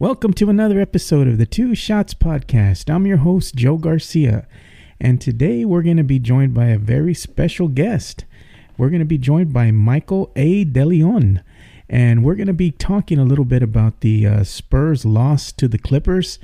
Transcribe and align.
Welcome 0.00 0.32
to 0.34 0.48
another 0.48 0.78
episode 0.80 1.26
of 1.26 1.38
the 1.38 1.44
Two 1.46 1.74
Shots 1.74 2.14
Podcast. 2.14 2.88
I'm 2.88 3.04
your 3.04 3.16
host, 3.16 3.56
Joe 3.56 3.76
Garcia, 3.76 4.46
and 5.00 5.20
today 5.20 5.64
we're 5.64 5.82
going 5.82 5.96
to 5.96 6.04
be 6.04 6.20
joined 6.20 6.54
by 6.54 6.66
a 6.66 6.78
very 6.78 7.14
special 7.14 7.66
guest. 7.66 8.24
We're 8.76 8.90
going 8.90 9.00
to 9.00 9.04
be 9.04 9.18
joined 9.18 9.52
by 9.52 9.72
Michael 9.72 10.30
A. 10.36 10.64
DeLeon, 10.64 11.42
and 11.88 12.22
we're 12.22 12.36
going 12.36 12.46
to 12.46 12.52
be 12.52 12.70
talking 12.70 13.18
a 13.18 13.24
little 13.24 13.44
bit 13.44 13.60
about 13.60 13.98
the 13.98 14.24
uh, 14.24 14.44
Spurs 14.44 15.04
loss 15.04 15.50
to 15.50 15.66
the 15.66 15.78
Clippers, 15.78 16.38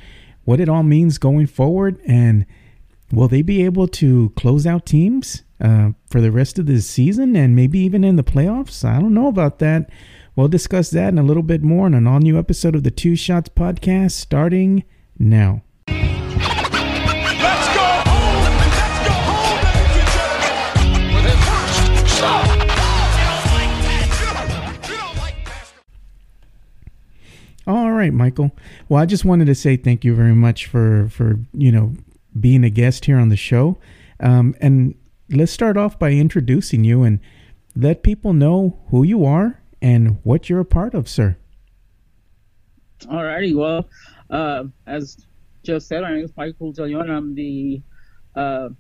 what 0.45 0.59
it 0.59 0.69
all 0.69 0.83
means 0.83 1.19
going 1.19 1.47
forward, 1.47 2.01
and 2.05 2.47
will 3.13 3.29
they 3.29 3.43
be 3.43 3.65
able 3.65 3.87
to 3.87 4.31
close 4.31 4.67
out 4.67 4.85
teams 4.85 5.45
uh, 5.61 5.91
for 6.11 6.21
the 6.21 6.33
rest 6.33 6.59
of 6.59 6.67
the 6.67 6.81
season 6.81 7.37
and 7.37 7.55
maybe 7.55 7.79
even 7.79 8.03
in 8.03 8.17
the 8.17 8.25
playoffs? 8.25 8.85
I 8.85 8.99
don't 8.99 9.15
know 9.15 9.29
about 9.29 9.61
that. 9.61 9.89
We'll 10.37 10.49
discuss 10.49 10.91
that 10.91 11.09
and 11.11 11.21
a 11.21 11.23
little 11.23 11.45
bit 11.45 11.63
more 11.63 11.87
in 11.87 11.95
an 11.95 12.09
all 12.09 12.19
new 12.19 12.37
episode 12.37 12.75
of 12.75 12.83
the 12.83 12.91
Two 12.91 13.15
Shots 13.15 13.49
Podcast 13.49 14.13
starting 14.13 14.83
now. 15.17 15.63
Let's 15.87 15.95
go 17.73 17.87
home! 18.03 18.59
Let's 18.59 18.99
go 19.07 19.15
home, 19.31 19.63
ladies 19.63 19.95
and 19.95 20.11
gentlemen! 20.11 21.15
With 21.15 21.25
his 21.25 21.39
first 21.47 22.19
shot! 22.19 22.51
You 24.91 24.97
don't 24.97 25.17
like 25.19 25.45
basketball. 25.45 25.85
All 27.69 27.93
right, 27.93 28.13
Michael. 28.13 28.51
Well, 28.89 29.01
I 29.01 29.07
just 29.07 29.25
wanted 29.25 29.45
to 29.45 29.55
say 29.55 29.77
thank 29.77 30.05
you 30.05 30.17
very 30.17 30.35
much 30.35 30.67
for 30.67 31.09
for 31.11 31.39
you 31.53 31.71
know 31.71 31.95
being 32.41 32.65
a 32.65 32.71
guest 32.71 33.05
here 33.05 33.19
on 33.19 33.29
the 33.29 33.37
show, 33.37 33.79
um, 34.19 34.57
and 34.61 34.97
let's 35.31 35.53
start 35.53 35.77
off 35.77 35.97
by 35.97 36.11
introducing 36.11 36.83
you 36.83 37.05
and 37.05 37.21
let 37.77 38.03
people 38.03 38.33
know 38.33 38.81
who 38.89 39.05
you 39.05 39.25
are 39.25 39.61
and 39.85 40.19
what 40.23 40.49
you're 40.49 40.61
a 40.61 40.65
part 40.65 40.95
of, 40.95 41.07
sir. 41.07 41.37
Alrighty, 43.03 43.55
well, 43.55 43.87
uh, 44.31 44.65
as 44.87 45.27
Joe 45.63 45.79
said, 45.79 46.01
my 46.01 46.15
name 46.15 46.25
is 46.25 46.33
Michael 46.39 46.73
DeLeon. 46.73 47.11
I'm 47.11 47.35
the 47.35 47.83
uh, 48.35 48.71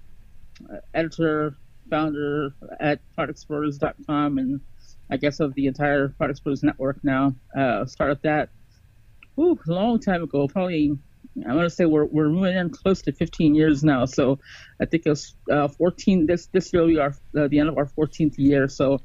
editor, 0.94 1.56
founder 1.90 2.54
at 2.80 3.00
ProjectSpurs.com, 3.18 4.38
and 4.38 4.62
I 5.10 5.18
guess 5.18 5.40
of 5.40 5.52
the 5.52 5.66
entire 5.66 6.08
Project 6.08 6.40
network 6.62 7.04
now. 7.04 7.34
Uh, 7.54 7.84
started 7.84 8.20
that 8.22 8.48
a 9.36 9.56
long 9.66 10.00
time 10.00 10.22
ago, 10.22 10.48
probably. 10.48 10.98
I'm 11.36 11.54
gonna 11.54 11.68
say 11.68 11.84
we're 11.84 12.06
we're 12.06 12.28
moving 12.28 12.56
in 12.56 12.70
close 12.70 13.02
to 13.02 13.12
15 13.12 13.54
years 13.54 13.84
now. 13.84 14.06
So 14.06 14.38
I 14.80 14.86
think 14.86 15.02
it's 15.04 15.34
uh, 15.50 15.68
14. 15.68 16.26
This 16.26 16.46
this 16.46 16.72
year 16.72 16.86
we 16.86 16.98
are 16.98 17.14
uh, 17.36 17.48
the 17.48 17.58
end 17.58 17.68
of 17.68 17.76
our 17.76 17.86
14th 17.86 18.38
year. 18.38 18.68
So 18.68 19.00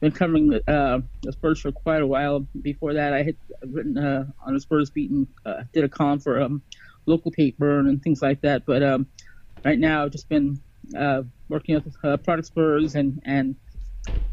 been 0.00 0.12
covering 0.12 0.48
the, 0.48 0.70
uh, 0.70 1.00
the 1.22 1.32
Spurs 1.32 1.60
for 1.60 1.72
quite 1.72 2.02
a 2.02 2.06
while. 2.06 2.40
Before 2.60 2.94
that, 2.94 3.12
I 3.12 3.22
had 3.22 3.36
written 3.66 3.98
uh, 3.98 4.24
on 4.44 4.54
the 4.54 4.60
Spurs 4.60 4.90
beat 4.90 5.10
and 5.10 5.26
uh, 5.44 5.62
did 5.72 5.84
a 5.84 5.88
column 5.88 6.18
for 6.18 6.40
um, 6.40 6.62
local 7.06 7.30
paper 7.30 7.78
and 7.80 8.02
things 8.02 8.22
like 8.22 8.40
that. 8.40 8.64
But 8.64 8.82
um, 8.82 9.06
right 9.64 9.78
now, 9.78 10.04
I've 10.04 10.10
just 10.10 10.28
been 10.28 10.60
uh, 10.96 11.22
working 11.48 11.74
with 11.74 11.94
uh, 12.02 12.16
Project 12.16 12.46
Spurs 12.46 12.94
and, 12.94 13.20
and 13.24 13.56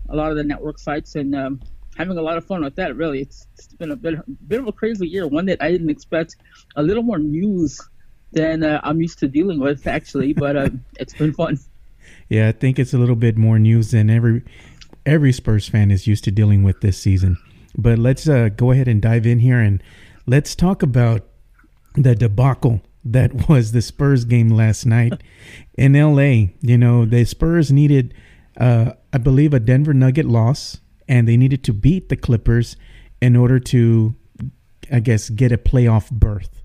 a 0.09 0.15
lot 0.15 0.31
of 0.31 0.37
the 0.37 0.43
network 0.43 0.79
sites 0.79 1.15
and 1.15 1.35
um, 1.35 1.61
having 1.97 2.17
a 2.17 2.21
lot 2.21 2.37
of 2.37 2.45
fun 2.45 2.63
with 2.63 2.75
that. 2.75 2.95
Really, 2.95 3.21
it's, 3.21 3.47
it's 3.57 3.67
been 3.73 3.91
a 3.91 3.95
bit, 3.95 4.15
bit 4.47 4.59
of 4.59 4.67
a 4.67 4.71
crazy 4.71 5.07
year, 5.07 5.27
one 5.27 5.45
that 5.47 5.61
I 5.61 5.71
didn't 5.71 5.89
expect. 5.89 6.37
A 6.77 6.83
little 6.83 7.03
more 7.03 7.19
news 7.19 7.81
than 8.31 8.63
uh, 8.63 8.79
I'm 8.83 9.01
used 9.01 9.19
to 9.19 9.27
dealing 9.27 9.59
with, 9.59 9.85
actually, 9.87 10.33
but 10.33 10.55
uh, 10.55 10.69
it's 10.99 11.13
been 11.13 11.33
fun. 11.33 11.59
Yeah, 12.29 12.47
I 12.47 12.51
think 12.53 12.79
it's 12.79 12.93
a 12.93 12.97
little 12.97 13.15
bit 13.15 13.37
more 13.37 13.59
news 13.59 13.91
than 13.91 14.09
every 14.09 14.43
every 15.07 15.31
Spurs 15.31 15.67
fan 15.67 15.89
is 15.89 16.05
used 16.05 16.25
to 16.25 16.31
dealing 16.31 16.61
with 16.61 16.81
this 16.81 16.99
season. 16.99 17.37
But 17.75 17.97
let's 17.97 18.27
uh, 18.27 18.49
go 18.49 18.71
ahead 18.71 18.87
and 18.87 19.01
dive 19.01 19.25
in 19.25 19.39
here 19.39 19.59
and 19.59 19.81
let's 20.27 20.53
talk 20.53 20.83
about 20.83 21.25
the 21.95 22.13
debacle 22.13 22.81
that 23.03 23.49
was 23.49 23.71
the 23.71 23.81
Spurs 23.81 24.25
game 24.25 24.49
last 24.49 24.85
night 24.85 25.13
in 25.77 25.93
LA. 25.93 26.51
You 26.61 26.77
know, 26.77 27.05
the 27.05 27.25
Spurs 27.25 27.71
needed, 27.71 28.13
uh, 28.57 28.91
I 29.13 29.17
believe, 29.17 29.53
a 29.53 29.59
Denver 29.59 29.93
Nugget 29.93 30.25
loss, 30.25 30.81
and 31.07 31.27
they 31.27 31.37
needed 31.37 31.63
to 31.63 31.73
beat 31.73 32.09
the 32.09 32.17
Clippers 32.17 32.75
in 33.21 33.35
order 33.35 33.59
to, 33.59 34.15
I 34.91 34.99
guess, 34.99 35.29
get 35.29 35.51
a 35.51 35.57
playoff 35.57 36.11
berth. 36.11 36.61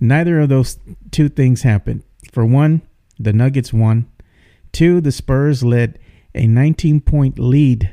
Neither 0.00 0.40
of 0.40 0.48
those 0.48 0.78
two 1.10 1.28
things 1.28 1.62
happened. 1.62 2.02
For 2.32 2.44
one, 2.44 2.82
the 3.18 3.32
Nuggets 3.32 3.72
won. 3.72 4.10
Two, 4.72 5.00
the 5.00 5.12
Spurs 5.12 5.62
let 5.62 5.98
a 6.34 6.46
19 6.46 7.00
point 7.00 7.38
lead 7.38 7.92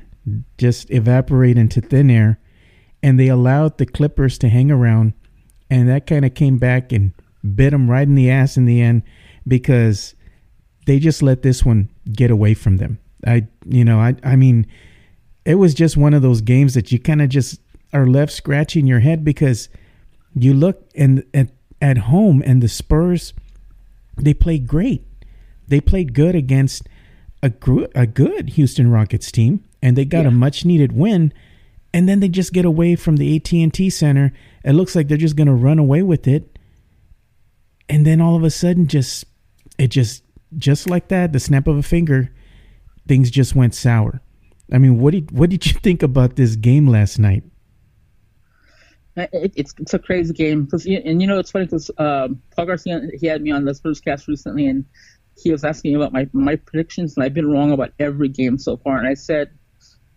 just 0.58 0.90
evaporate 0.92 1.58
into 1.58 1.82
thin 1.82 2.10
air, 2.10 2.40
and 3.02 3.20
they 3.20 3.28
allowed 3.28 3.78
the 3.78 3.86
Clippers 3.86 4.38
to 4.40 4.50
hang 4.50 4.72
around, 4.72 5.14
and 5.70 5.90
that 5.90 6.08
kind 6.08 6.26
of 6.26 6.34
came 6.34 6.58
back 6.58 6.92
and 6.92 7.14
bit 7.56 7.72
them 7.72 7.90
right 7.90 8.08
in 8.08 8.16
the 8.16 8.30
ass 8.30 8.58
in 8.58 8.66
the 8.66 8.82
end 8.82 9.04
because 9.48 10.14
they 10.86 11.00
just 11.00 11.22
let 11.22 11.42
this 11.42 11.64
one 11.64 11.90
get 12.12 12.32
away 12.32 12.54
from 12.54 12.78
them. 12.78 13.00
I, 13.26 13.48
you 13.66 13.86
know, 13.86 14.00
I, 14.00 14.16
I 14.24 14.36
mean, 14.36 14.68
it 15.46 15.56
was 15.56 15.74
just 15.74 15.98
one 15.98 16.14
of 16.14 16.22
those 16.22 16.42
games 16.42 16.74
that 16.74 16.92
you 16.92 17.00
kind 17.00 17.22
of 17.22 17.30
just 17.30 17.62
are 17.94 18.08
left 18.08 18.32
scratching 18.32 18.88
your 18.88 19.00
head 19.00 19.24
because 19.24 19.70
you 20.36 20.54
look 20.54 20.90
and 20.96 21.24
at, 21.34 21.50
at 21.82 21.98
home 21.98 22.44
and 22.46 22.62
the 22.62 22.68
Spurs, 22.68 23.34
they 24.18 24.34
played 24.34 24.68
great. 24.68 25.06
They 25.68 25.82
played 25.82 26.14
good 26.14 26.36
against 26.36 26.88
a, 27.42 27.50
gr- 27.50 27.86
a 27.96 28.06
good 28.08 28.50
Houston 28.52 28.90
Rockets 28.92 29.32
team, 29.32 29.64
and 29.82 29.98
they 29.98 30.06
got 30.06 30.22
Yeah. 30.24 30.28
a 30.30 30.32
much 30.32 30.66
needed 30.66 30.92
win. 30.94 31.34
And 31.94 32.08
then 32.08 32.20
they 32.20 32.28
just 32.30 32.54
get 32.54 32.66
away 32.66 32.96
from 32.96 33.18
the 33.18 33.36
AT 33.36 33.52
and 33.54 33.74
T 33.74 33.90
Center. 33.90 34.32
It 34.64 34.74
looks 34.74 34.96
like 34.96 35.08
they're 35.08 35.18
just 35.18 35.36
going 35.36 35.48
to 35.48 35.54
run 35.54 35.80
away 35.80 36.04
with 36.04 36.28
it. 36.28 36.60
And 37.88 38.06
then 38.06 38.22
all 38.22 38.36
of 38.36 38.44
a 38.44 38.52
sudden, 38.52 38.86
just 38.88 39.26
it 39.80 39.88
just 39.88 40.24
just 40.58 40.88
like 40.90 41.08
that, 41.08 41.34
the 41.34 41.40
snap 41.40 41.66
of 41.68 41.78
a 41.78 41.82
finger, 41.84 42.30
things 43.08 43.32
just 43.32 43.56
went 43.56 43.74
sour. 43.74 44.22
I 44.72 44.78
mean, 44.78 45.00
what 45.00 45.14
did 45.14 45.32
what 45.32 45.50
did 45.50 45.66
you 45.66 45.74
think 45.84 46.04
about 46.04 46.36
this 46.36 46.56
game 46.56 46.86
last 46.88 47.18
night? 47.18 47.44
It, 49.16 49.54
it's 49.56 49.74
it's 49.80 49.94
a 49.94 50.00
crazy 50.00 50.34
game 50.34 50.66
because 50.66 50.86
and 50.86 51.22
you 51.22 51.28
know 51.28 51.40
it's 51.40 51.52
funny 51.52 51.66
because 51.66 51.90
um, 51.98 52.42
Paul 52.56 52.68
Garcia 52.68 53.02
he 53.20 53.26
had 53.28 53.42
me 53.42 53.52
on 53.52 53.66
the 53.66 53.74
Spurs 53.74 54.00
cast 54.00 54.28
recently 54.28 54.68
and 54.68 54.86
he 55.42 55.52
was 55.52 55.64
asking 55.64 55.96
about 55.96 56.14
my 56.14 56.28
my 56.34 56.56
predictions 56.56 57.16
and 57.16 57.24
I've 57.24 57.34
been 57.34 57.52
wrong 57.52 57.72
about 57.72 57.94
every 58.00 58.30
game 58.30 58.58
so 58.58 58.78
far. 58.78 58.98
And 58.98 59.08
I 59.08 59.14
said 59.14 59.52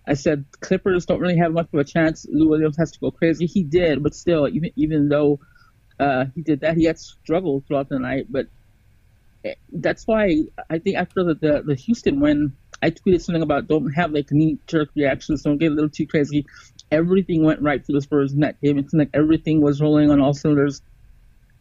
I 0.07 0.15
said 0.15 0.45
Clippers 0.61 1.07
don't 1.07 1.21
really 1.21 1.39
have 1.39 1.53
much 1.53 1.69
of 1.73 1.79
a 1.79 1.85
chance. 1.85 2.27
Lou 2.29 2.49
Williams 2.49 2.77
has 2.77 2.91
to 2.93 3.01
go 3.01 3.11
crazy. 3.11 3.47
He 3.47 3.63
did 3.63 4.03
but 4.03 4.15
still 4.15 4.49
even 4.49 4.71
even 4.77 5.09
though 5.09 5.41
uh, 6.01 6.27
he 6.35 6.43
did 6.43 6.61
that 6.61 6.77
he 6.77 6.85
had 6.85 6.99
struggled 6.99 7.67
throughout 7.67 7.89
the 7.89 7.99
night. 7.99 8.27
But 8.29 8.47
eh, 9.45 9.55
that's 9.73 10.07
why 10.07 10.43
I 10.69 10.79
think 10.79 10.97
after 10.97 11.25
the, 11.25 11.35
the, 11.35 11.63
the 11.65 11.75
Houston 11.75 12.21
win, 12.21 12.57
I 12.83 12.91
tweeted 12.91 13.23
something 13.23 13.43
about 13.43 13.69
don't 13.69 13.93
have 13.93 14.11
like 14.13 14.33
knee 14.33 14.59
jerk 14.67 14.89
reactions, 14.97 15.43
don't 15.43 15.59
get 15.59 15.71
a 15.71 15.75
little 15.75 15.91
too 15.91 16.07
crazy. 16.07 16.47
Everything 16.91 17.45
went 17.45 17.63
right 17.63 17.85
for 17.85 17.93
the 17.93 18.01
Spurs 18.01 18.33
in 18.33 18.41
that 18.41 18.61
game. 18.61 18.79
It 18.79 18.91
seemed 18.91 18.99
like 18.99 19.11
everything 19.15 19.63
was 19.63 19.81
rolling 19.81 20.11
on 20.11 20.21
all 20.21 20.35
cylinders, 20.35 20.83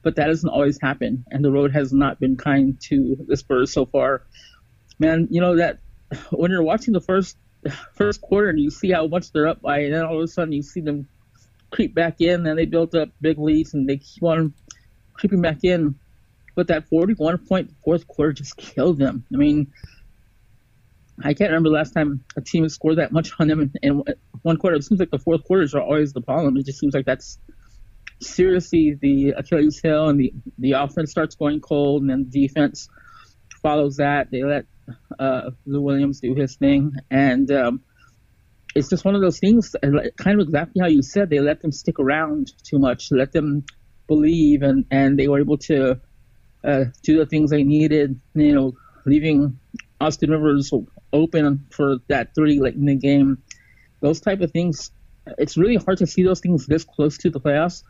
but 0.04 0.16
that 0.16 0.28
doesn't 0.28 0.50
always 0.50 0.80
happen, 0.82 1.26
and 1.30 1.44
the 1.44 1.52
road 1.52 1.72
has 1.74 1.94
not 1.94 2.20
been 2.20 2.38
kind 2.38 2.80
to 2.82 3.18
the 3.28 3.38
Spurs 3.38 3.72
so 3.72 3.86
far. 3.86 4.24
Man, 5.00 5.28
you 5.32 5.42
know 5.42 5.58
that 5.58 5.80
when 6.32 6.52
you're 6.52 6.64
watching 6.64 6.94
the 6.94 7.02
first 7.02 7.38
first 7.94 8.22
quarter 8.22 8.50
and 8.50 8.60
you 8.60 8.72
see 8.72 8.92
how 8.92 9.08
much 9.08 9.32
they're 9.32 9.48
up 9.48 9.62
by, 9.62 9.80
and 9.80 9.94
then 9.94 10.04
all 10.04 10.18
of 10.18 10.24
a 10.24 10.28
sudden 10.28 10.54
you 10.54 10.64
see 10.64 10.82
them 10.82 11.08
creep 11.70 11.94
back 11.94 12.22
in, 12.22 12.46
and 12.46 12.58
they 12.58 12.66
built 12.66 12.96
up 12.96 13.10
big 13.22 13.38
leads, 13.38 13.74
and 13.74 13.88
they 13.88 13.98
keep 13.98 14.24
on 14.24 14.54
creeping 15.14 15.42
back 15.42 15.64
in 15.64 15.96
but 16.56 16.68
that 16.68 16.88
41 16.90 17.38
point 17.40 17.72
fourth 17.84 18.08
quarter 18.08 18.34
just 18.34 18.58
killed 18.58 19.00
them. 19.00 19.26
I 19.34 19.38
mean, 19.38 19.72
I 21.24 21.34
can't 21.34 21.50
remember 21.50 21.70
the 21.70 21.76
last 21.76 21.92
time 21.92 22.24
a 22.36 22.42
team 22.42 22.68
scored 22.70 22.98
that 22.98 23.12
much 23.12 23.32
on 23.40 23.48
them 23.48 23.62
in, 23.62 23.74
in 23.82 24.04
one 24.42 24.58
quarter. 24.58 24.76
It 24.76 24.84
seems 24.84 25.00
like 25.00 25.12
the 25.12 25.20
fourth 25.20 25.44
quarters 25.44 25.74
are 25.76 25.82
always 25.82 26.14
the 26.14 26.22
problem. 26.22 26.58
It 26.58 26.66
just 26.66 26.80
seems 26.80 26.94
like 26.94 27.06
that's 27.06 27.38
seriously 28.22 28.98
the 29.00 29.32
Achilles 29.38 29.80
heel, 29.80 30.10
and 30.10 30.20
the 30.20 30.34
the 30.58 30.74
offense 30.74 31.12
starts 31.12 31.36
going 31.36 31.60
cold, 31.60 32.02
and 32.02 32.10
then 32.10 32.30
the 32.30 32.48
defense 32.48 32.90
follows 33.62 33.98
that. 33.98 34.32
They 34.32 34.44
let 34.44 34.66
uh, 35.20 35.52
Lou 35.66 35.82
Williams 35.82 36.20
do 36.20 36.34
his 36.36 36.56
thing, 36.56 36.94
and 37.10 37.52
um, 37.52 37.82
it's 38.76 38.90
just 38.90 39.06
one 39.06 39.16
of 39.16 39.22
those 39.22 39.40
things. 39.40 39.76
Kind 40.18 40.40
of 40.40 40.48
exactly 40.48 40.82
how 40.82 40.88
you 40.88 41.02
said. 41.02 41.30
They 41.30 41.40
let 41.40 41.62
them 41.62 41.72
stick 41.72 42.00
around 42.00 42.52
too 42.64 42.80
much. 42.80 43.12
Let 43.12 43.32
them 43.32 43.66
believe, 44.08 44.62
and 44.62 44.86
and 44.92 45.18
they 45.18 45.28
were 45.28 45.40
able 45.40 45.58
to 45.58 46.00
uh, 46.64 46.86
do 47.04 47.18
the 47.18 47.26
things 47.26 47.52
they 47.52 47.64
needed. 47.64 48.20
You 48.34 48.54
know, 48.54 48.74
leaving 49.06 49.60
Austin 50.00 50.32
Rivers 50.32 50.72
open 51.14 51.68
for 51.72 51.98
that 52.08 52.34
three 52.36 52.60
late 52.60 52.76
in 52.76 52.86
the 52.86 52.96
game. 52.96 53.44
Those 54.02 54.22
type 54.22 54.42
of 54.42 54.52
things. 54.52 54.92
It's 55.38 55.56
really 55.56 55.76
hard 55.76 56.00
to 56.00 56.08
see 56.08 56.24
those 56.24 56.40
things 56.40 56.66
this 56.66 56.84
close 56.84 57.20
to 57.20 57.30
the 57.30 57.40
playoffs. 57.40 57.84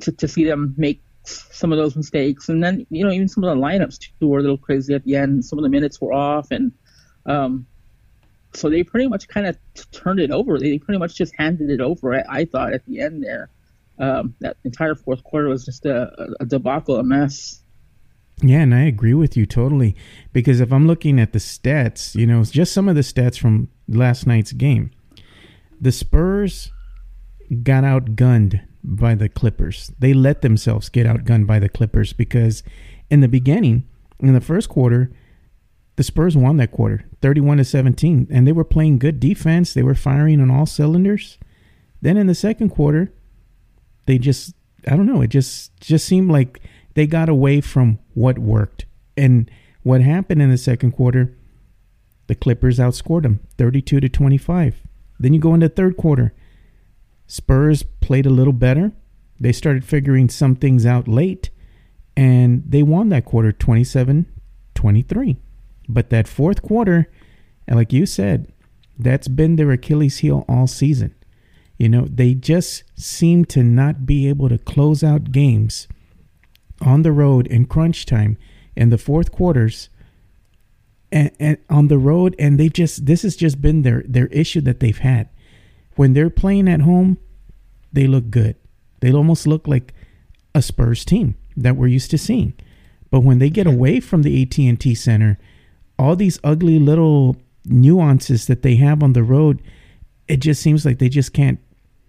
To, 0.00 0.12
to 0.12 0.28
see 0.28 0.44
them 0.44 0.74
make 0.76 1.02
some 1.24 1.72
of 1.72 1.78
those 1.78 1.94
mistakes, 1.94 2.48
and 2.48 2.62
then 2.62 2.86
you 2.90 3.04
know 3.04 3.12
even 3.12 3.28
some 3.28 3.44
of 3.44 3.56
the 3.56 3.62
lineups 3.62 3.98
too 3.98 4.28
were 4.28 4.38
a 4.38 4.42
little 4.42 4.58
crazy 4.58 4.94
at 4.94 5.04
the 5.04 5.16
end. 5.16 5.44
Some 5.44 5.58
of 5.58 5.62
the 5.62 5.68
minutes 5.68 6.00
were 6.00 6.12
off, 6.12 6.50
and 6.50 6.72
um, 7.26 7.66
so 8.54 8.68
they 8.68 8.82
pretty 8.82 9.08
much 9.08 9.28
kind 9.28 9.46
of 9.46 9.56
t- 9.74 9.84
turned 9.92 10.20
it 10.20 10.30
over. 10.30 10.58
They 10.58 10.78
pretty 10.78 10.98
much 10.98 11.14
just 11.14 11.32
handed 11.38 11.70
it 11.70 11.80
over. 11.80 12.14
I, 12.14 12.24
I 12.28 12.44
thought 12.44 12.72
at 12.72 12.84
the 12.86 13.00
end 13.00 13.22
there, 13.22 13.50
um, 13.98 14.34
that 14.40 14.56
entire 14.64 14.94
fourth 14.94 15.22
quarter 15.24 15.48
was 15.48 15.64
just 15.64 15.86
a, 15.86 16.34
a 16.40 16.46
debacle, 16.46 16.96
a 16.96 17.04
mess. 17.04 17.60
Yeah, 18.42 18.60
and 18.60 18.74
I 18.74 18.82
agree 18.82 19.14
with 19.14 19.36
you 19.36 19.46
totally. 19.46 19.94
Because 20.32 20.60
if 20.60 20.72
I'm 20.72 20.86
looking 20.86 21.20
at 21.20 21.32
the 21.32 21.38
stats, 21.38 22.14
you 22.14 22.26
know, 22.26 22.42
just 22.44 22.72
some 22.72 22.88
of 22.88 22.96
the 22.96 23.02
stats 23.02 23.38
from 23.38 23.68
last 23.88 24.26
night's 24.26 24.52
game, 24.52 24.90
the 25.80 25.92
Spurs 25.92 26.72
got 27.62 27.84
outgunned 27.84 28.60
by 28.82 29.14
the 29.14 29.28
Clippers. 29.28 29.92
They 29.98 30.12
let 30.12 30.42
themselves 30.42 30.88
get 30.88 31.06
outgunned 31.06 31.46
by 31.46 31.58
the 31.58 31.68
Clippers 31.68 32.12
because 32.12 32.62
in 33.10 33.20
the 33.20 33.28
beginning, 33.28 33.86
in 34.20 34.34
the 34.34 34.40
first 34.40 34.68
quarter, 34.68 35.12
the 35.96 36.02
Spurs 36.02 36.36
won 36.36 36.56
that 36.56 36.72
quarter, 36.72 37.04
31 37.20 37.58
to 37.58 37.64
17, 37.64 38.28
and 38.30 38.46
they 38.46 38.52
were 38.52 38.64
playing 38.64 38.98
good 38.98 39.20
defense. 39.20 39.74
They 39.74 39.82
were 39.82 39.94
firing 39.94 40.40
on 40.40 40.50
all 40.50 40.66
cylinders. 40.66 41.38
Then 42.00 42.16
in 42.16 42.26
the 42.26 42.34
second 42.34 42.70
quarter, 42.70 43.12
they 44.06 44.18
just 44.18 44.54
I 44.88 44.96
don't 44.96 45.06
know, 45.06 45.20
it 45.20 45.28
just 45.28 45.78
just 45.80 46.06
seemed 46.06 46.30
like 46.30 46.60
they 46.94 47.06
got 47.06 47.28
away 47.28 47.60
from 47.60 47.98
what 48.14 48.38
worked. 48.38 48.86
And 49.16 49.50
what 49.82 50.00
happened 50.00 50.42
in 50.42 50.50
the 50.50 50.58
second 50.58 50.92
quarter, 50.92 51.36
the 52.26 52.34
Clippers 52.34 52.78
outscored 52.78 53.22
them 53.22 53.40
32 53.58 54.00
to 54.00 54.08
25. 54.08 54.82
Then 55.18 55.34
you 55.34 55.40
go 55.40 55.54
into 55.54 55.68
third 55.68 55.96
quarter. 55.96 56.34
Spurs 57.32 57.82
played 57.82 58.26
a 58.26 58.30
little 58.30 58.52
better. 58.52 58.92
They 59.40 59.52
started 59.52 59.86
figuring 59.86 60.28
some 60.28 60.54
things 60.54 60.84
out 60.84 61.08
late 61.08 61.48
and 62.14 62.62
they 62.68 62.82
won 62.82 63.08
that 63.08 63.24
quarter 63.24 63.52
27 63.52 64.26
23. 64.74 65.38
But 65.88 66.10
that 66.10 66.28
fourth 66.28 66.60
quarter, 66.60 67.10
like 67.66 67.90
you 67.90 68.04
said, 68.04 68.52
that's 68.98 69.28
been 69.28 69.56
their 69.56 69.70
Achilles 69.70 70.18
heel 70.18 70.44
all 70.46 70.66
season. 70.66 71.14
You 71.78 71.88
know, 71.88 72.06
they 72.06 72.34
just 72.34 72.84
seem 72.96 73.46
to 73.46 73.62
not 73.62 74.04
be 74.04 74.28
able 74.28 74.50
to 74.50 74.58
close 74.58 75.02
out 75.02 75.32
games 75.32 75.88
on 76.82 77.00
the 77.00 77.12
road 77.12 77.46
in 77.46 77.64
crunch 77.64 78.04
time 78.04 78.36
in 78.76 78.90
the 78.90 78.98
fourth 78.98 79.32
quarters 79.32 79.88
and, 81.10 81.30
and 81.40 81.56
on 81.70 81.88
the 81.88 81.96
road 81.96 82.36
and 82.38 82.60
they 82.60 82.68
just 82.68 83.06
this 83.06 83.22
has 83.22 83.36
just 83.36 83.62
been 83.62 83.80
their 83.82 84.02
their 84.06 84.26
issue 84.26 84.60
that 84.60 84.80
they've 84.80 84.98
had 84.98 85.30
when 85.96 86.12
they're 86.12 86.30
playing 86.30 86.68
at 86.68 86.80
home 86.82 87.18
they 87.92 88.06
look 88.06 88.30
good. 88.30 88.56
They 89.00 89.12
almost 89.12 89.46
look 89.46 89.68
like 89.68 89.92
a 90.54 90.62
spurs 90.62 91.04
team 91.04 91.34
that 91.56 91.76
we're 91.76 91.88
used 91.88 92.10
to 92.12 92.18
seeing. 92.18 92.54
But 93.10 93.20
when 93.20 93.38
they 93.38 93.50
get 93.50 93.66
away 93.66 94.00
from 94.00 94.22
the 94.22 94.42
AT&T 94.42 94.94
center 94.94 95.38
all 95.98 96.16
these 96.16 96.38
ugly 96.42 96.78
little 96.78 97.36
nuances 97.64 98.46
that 98.46 98.62
they 98.62 98.76
have 98.76 99.02
on 99.02 99.12
the 99.12 99.22
road 99.22 99.62
it 100.28 100.38
just 100.38 100.62
seems 100.62 100.84
like 100.86 100.98
they 100.98 101.08
just 101.08 101.32
can't 101.32 101.58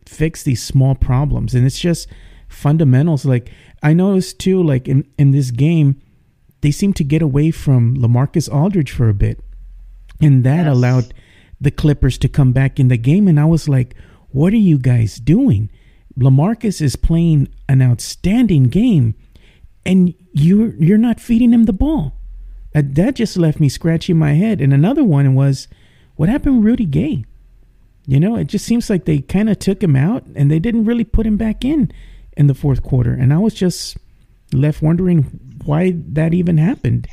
fix 0.05 0.43
these 0.43 0.63
small 0.63 0.95
problems. 0.95 1.53
And 1.53 1.65
it's 1.65 1.79
just 1.79 2.07
fundamentals. 2.47 3.25
Like 3.25 3.51
i 3.81 3.93
noticed 3.93 4.39
too 4.39 4.61
like 4.63 4.87
in 4.87 5.05
in 5.17 5.31
this 5.31 5.51
game 5.51 5.99
they 6.61 6.71
seem 6.71 6.93
to 6.93 7.03
get 7.03 7.21
away 7.21 7.51
from 7.51 7.97
lamarcus 7.97 8.47
aldridge 8.53 8.91
for 8.91 9.09
a 9.09 9.13
bit. 9.13 9.39
And 10.21 10.43
that 10.45 10.65
Yes. 10.65 10.75
allowed 10.75 11.13
the 11.63 11.71
clippers 11.71 12.17
to 12.17 12.27
come 12.27 12.51
back 12.51 12.79
in 12.79 12.87
the 12.87 12.97
game 12.97 13.27
and 13.27 13.39
i 13.39 13.45
was 13.45 13.67
like 13.67 13.95
what 14.29 14.53
are 14.53 14.57
you 14.57 14.77
guys 14.77 15.17
doing 15.17 15.69
lamarcus 16.17 16.81
is 16.81 16.95
playing 16.95 17.47
an 17.67 17.81
outstanding 17.81 18.65
game 18.65 19.15
and 19.85 20.13
you're 20.31 20.75
you're 20.75 20.97
not 20.97 21.19
feeding 21.19 21.51
him 21.51 21.63
the 21.63 21.73
ball 21.73 22.13
that 22.73 23.13
just 23.13 23.37
left 23.37 23.59
me 23.59 23.69
scratching 23.69 24.17
my 24.17 24.33
head 24.33 24.59
and 24.61 24.73
another 24.73 25.03
one 25.03 25.35
was 25.35 25.67
what 26.15 26.29
happened 26.29 26.57
with 26.57 26.65
rudy 26.65 26.85
gay 26.85 27.23
you 28.05 28.19
know, 28.19 28.35
it 28.35 28.47
just 28.47 28.65
seems 28.65 28.89
like 28.89 29.05
they 29.05 29.19
kind 29.19 29.49
of 29.49 29.59
took 29.59 29.81
him 29.81 29.95
out 29.95 30.25
and 30.35 30.51
they 30.51 30.59
didn't 30.59 30.85
really 30.85 31.05
put 31.05 31.25
him 31.25 31.37
back 31.37 31.63
in 31.63 31.91
in 32.35 32.47
the 32.47 32.53
fourth 32.53 32.83
quarter. 32.83 33.13
And 33.13 33.33
I 33.33 33.37
was 33.37 33.53
just 33.53 33.97
left 34.51 34.81
wondering 34.81 35.23
why 35.63 35.93
that 35.95 36.33
even 36.33 36.57
happened. 36.57 37.07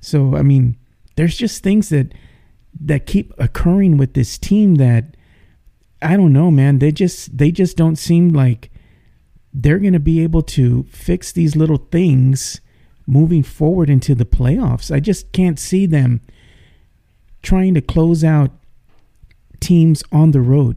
So, 0.00 0.36
I 0.36 0.42
mean, 0.42 0.76
there's 1.16 1.36
just 1.36 1.62
things 1.62 1.88
that 1.88 2.12
that 2.80 3.06
keep 3.06 3.32
occurring 3.38 3.96
with 3.96 4.14
this 4.14 4.38
team 4.38 4.76
that 4.76 5.16
I 6.00 6.16
don't 6.16 6.32
know, 6.32 6.50
man. 6.50 6.78
They 6.78 6.92
just 6.92 7.36
they 7.36 7.50
just 7.50 7.76
don't 7.76 7.96
seem 7.96 8.30
like 8.30 8.70
they're 9.52 9.78
going 9.78 9.94
to 9.94 10.00
be 10.00 10.22
able 10.22 10.42
to 10.42 10.84
fix 10.84 11.32
these 11.32 11.56
little 11.56 11.78
things 11.90 12.60
moving 13.06 13.42
forward 13.42 13.88
into 13.90 14.14
the 14.14 14.26
playoffs. 14.26 14.94
I 14.94 15.00
just 15.00 15.32
can't 15.32 15.58
see 15.58 15.86
them 15.86 16.20
trying 17.42 17.74
to 17.74 17.80
close 17.80 18.22
out 18.22 18.50
teams 19.60 20.02
on 20.12 20.30
the 20.30 20.40
road. 20.40 20.76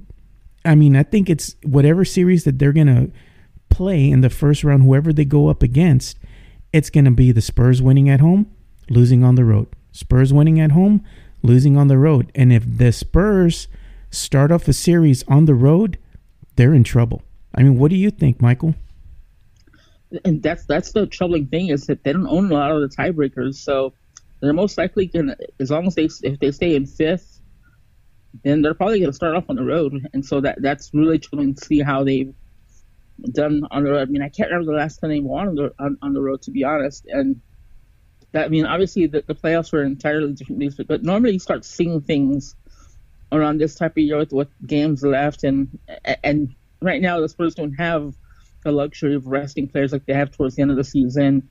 I 0.63 0.75
mean, 0.75 0.95
I 0.95 1.03
think 1.03 1.29
it's 1.29 1.55
whatever 1.63 2.05
series 2.05 2.43
that 2.45 2.59
they're 2.59 2.73
going 2.73 2.87
to 2.87 3.11
play 3.69 4.09
in 4.09 4.21
the 4.21 4.29
first 4.29 4.63
round, 4.63 4.83
whoever 4.83 5.11
they 5.11 5.25
go 5.25 5.49
up 5.49 5.63
against, 5.63 6.17
it's 6.71 6.89
going 6.89 7.05
to 7.05 7.11
be 7.11 7.31
the 7.31 7.41
Spurs 7.41 7.81
winning 7.81 8.09
at 8.09 8.21
home, 8.21 8.51
losing 8.89 9.23
on 9.23 9.35
the 9.35 9.45
road. 9.45 9.67
Spurs 9.91 10.31
winning 10.31 10.59
at 10.59 10.71
home, 10.71 11.03
losing 11.41 11.77
on 11.77 11.87
the 11.87 11.97
road. 11.97 12.31
And 12.35 12.51
if 12.51 12.63
the 12.65 12.91
Spurs 12.91 13.67
start 14.09 14.51
off 14.51 14.67
a 14.67 14.73
series 14.73 15.23
on 15.27 15.45
the 15.45 15.55
road, 15.55 15.97
they're 16.55 16.73
in 16.73 16.83
trouble. 16.83 17.21
I 17.55 17.63
mean, 17.63 17.77
what 17.77 17.89
do 17.89 17.97
you 17.97 18.11
think, 18.11 18.41
Michael? 18.41 18.75
and 20.25 20.41
that's 20.43 20.65
that's 20.65 20.91
the 20.91 21.05
troubling 21.07 21.47
thing 21.47 21.69
is 21.69 21.87
that 21.87 22.03
they 22.03 22.13
don't 22.13 22.27
own 22.27 22.51
a 22.51 22.53
lot 22.53 22.71
of 22.71 22.81
the 22.81 22.95
tiebreakers, 22.95 23.55
so 23.55 23.93
they're 24.39 24.53
most 24.53 24.77
likely 24.77 25.05
gonna, 25.05 25.35
as 25.59 25.71
long 25.71 25.87
as 25.87 25.95
they 25.95 26.09
if 26.23 26.39
they 26.39 26.51
stay 26.51 26.75
in 26.75 26.85
fifth, 26.85 27.39
then 28.43 28.61
they're 28.61 28.73
probably 28.73 28.99
gonna 28.99 29.13
start 29.13 29.35
off 29.35 29.49
on 29.49 29.55
the 29.55 29.63
road, 29.63 30.07
and 30.13 30.25
so 30.25 30.41
that 30.41 30.61
that's 30.61 30.91
really 30.93 31.19
troubling 31.19 31.55
to 31.55 31.65
see 31.65 31.79
how 31.79 32.03
they've 32.03 32.33
done 33.31 33.65
on 33.71 33.83
the 33.83 33.91
road. 33.91 34.07
I 34.07 34.11
mean, 34.11 34.21
I 34.21 34.29
can't 34.29 34.49
remember 34.49 34.71
the 34.73 34.77
last 34.77 34.97
time 34.97 35.11
they 35.11 35.19
won 35.19 35.49
on 35.49 35.55
the 35.55 35.73
on, 35.79 35.97
on 36.01 36.13
the 36.13 36.21
road, 36.21 36.41
to 36.43 36.51
be 36.51 36.63
honest, 36.63 37.05
and 37.07 37.39
that 38.31 38.45
I 38.45 38.49
mean, 38.49 38.65
obviously 38.65 39.07
the, 39.07 39.23
the 39.25 39.35
playoffs 39.35 39.71
were 39.71 39.83
entirely 39.83 40.33
different 40.33 40.59
leagues, 40.59 40.75
but 40.75 41.03
normally 41.03 41.33
you 41.33 41.39
start 41.39 41.65
seeing 41.65 42.01
things 42.01 42.55
around 43.31 43.59
this 43.59 43.75
type 43.75 43.91
of 43.91 43.97
year 43.97 44.17
with, 44.17 44.33
with 44.33 44.49
games 44.65 45.03
left, 45.03 45.43
and 45.43 45.77
and 46.23 46.55
right 46.81 47.01
now 47.01 47.19
the 47.19 47.29
Spurs 47.29 47.55
don't 47.55 47.73
have 47.73 48.13
the 48.63 48.71
luxury 48.71 49.15
of 49.15 49.25
resting 49.25 49.67
players 49.67 49.91
like 49.91 50.05
they 50.05 50.13
have 50.13 50.31
towards 50.31 50.55
the 50.55 50.61
end 50.61 50.71
of 50.71 50.77
the 50.77 50.83
season, 50.83 51.49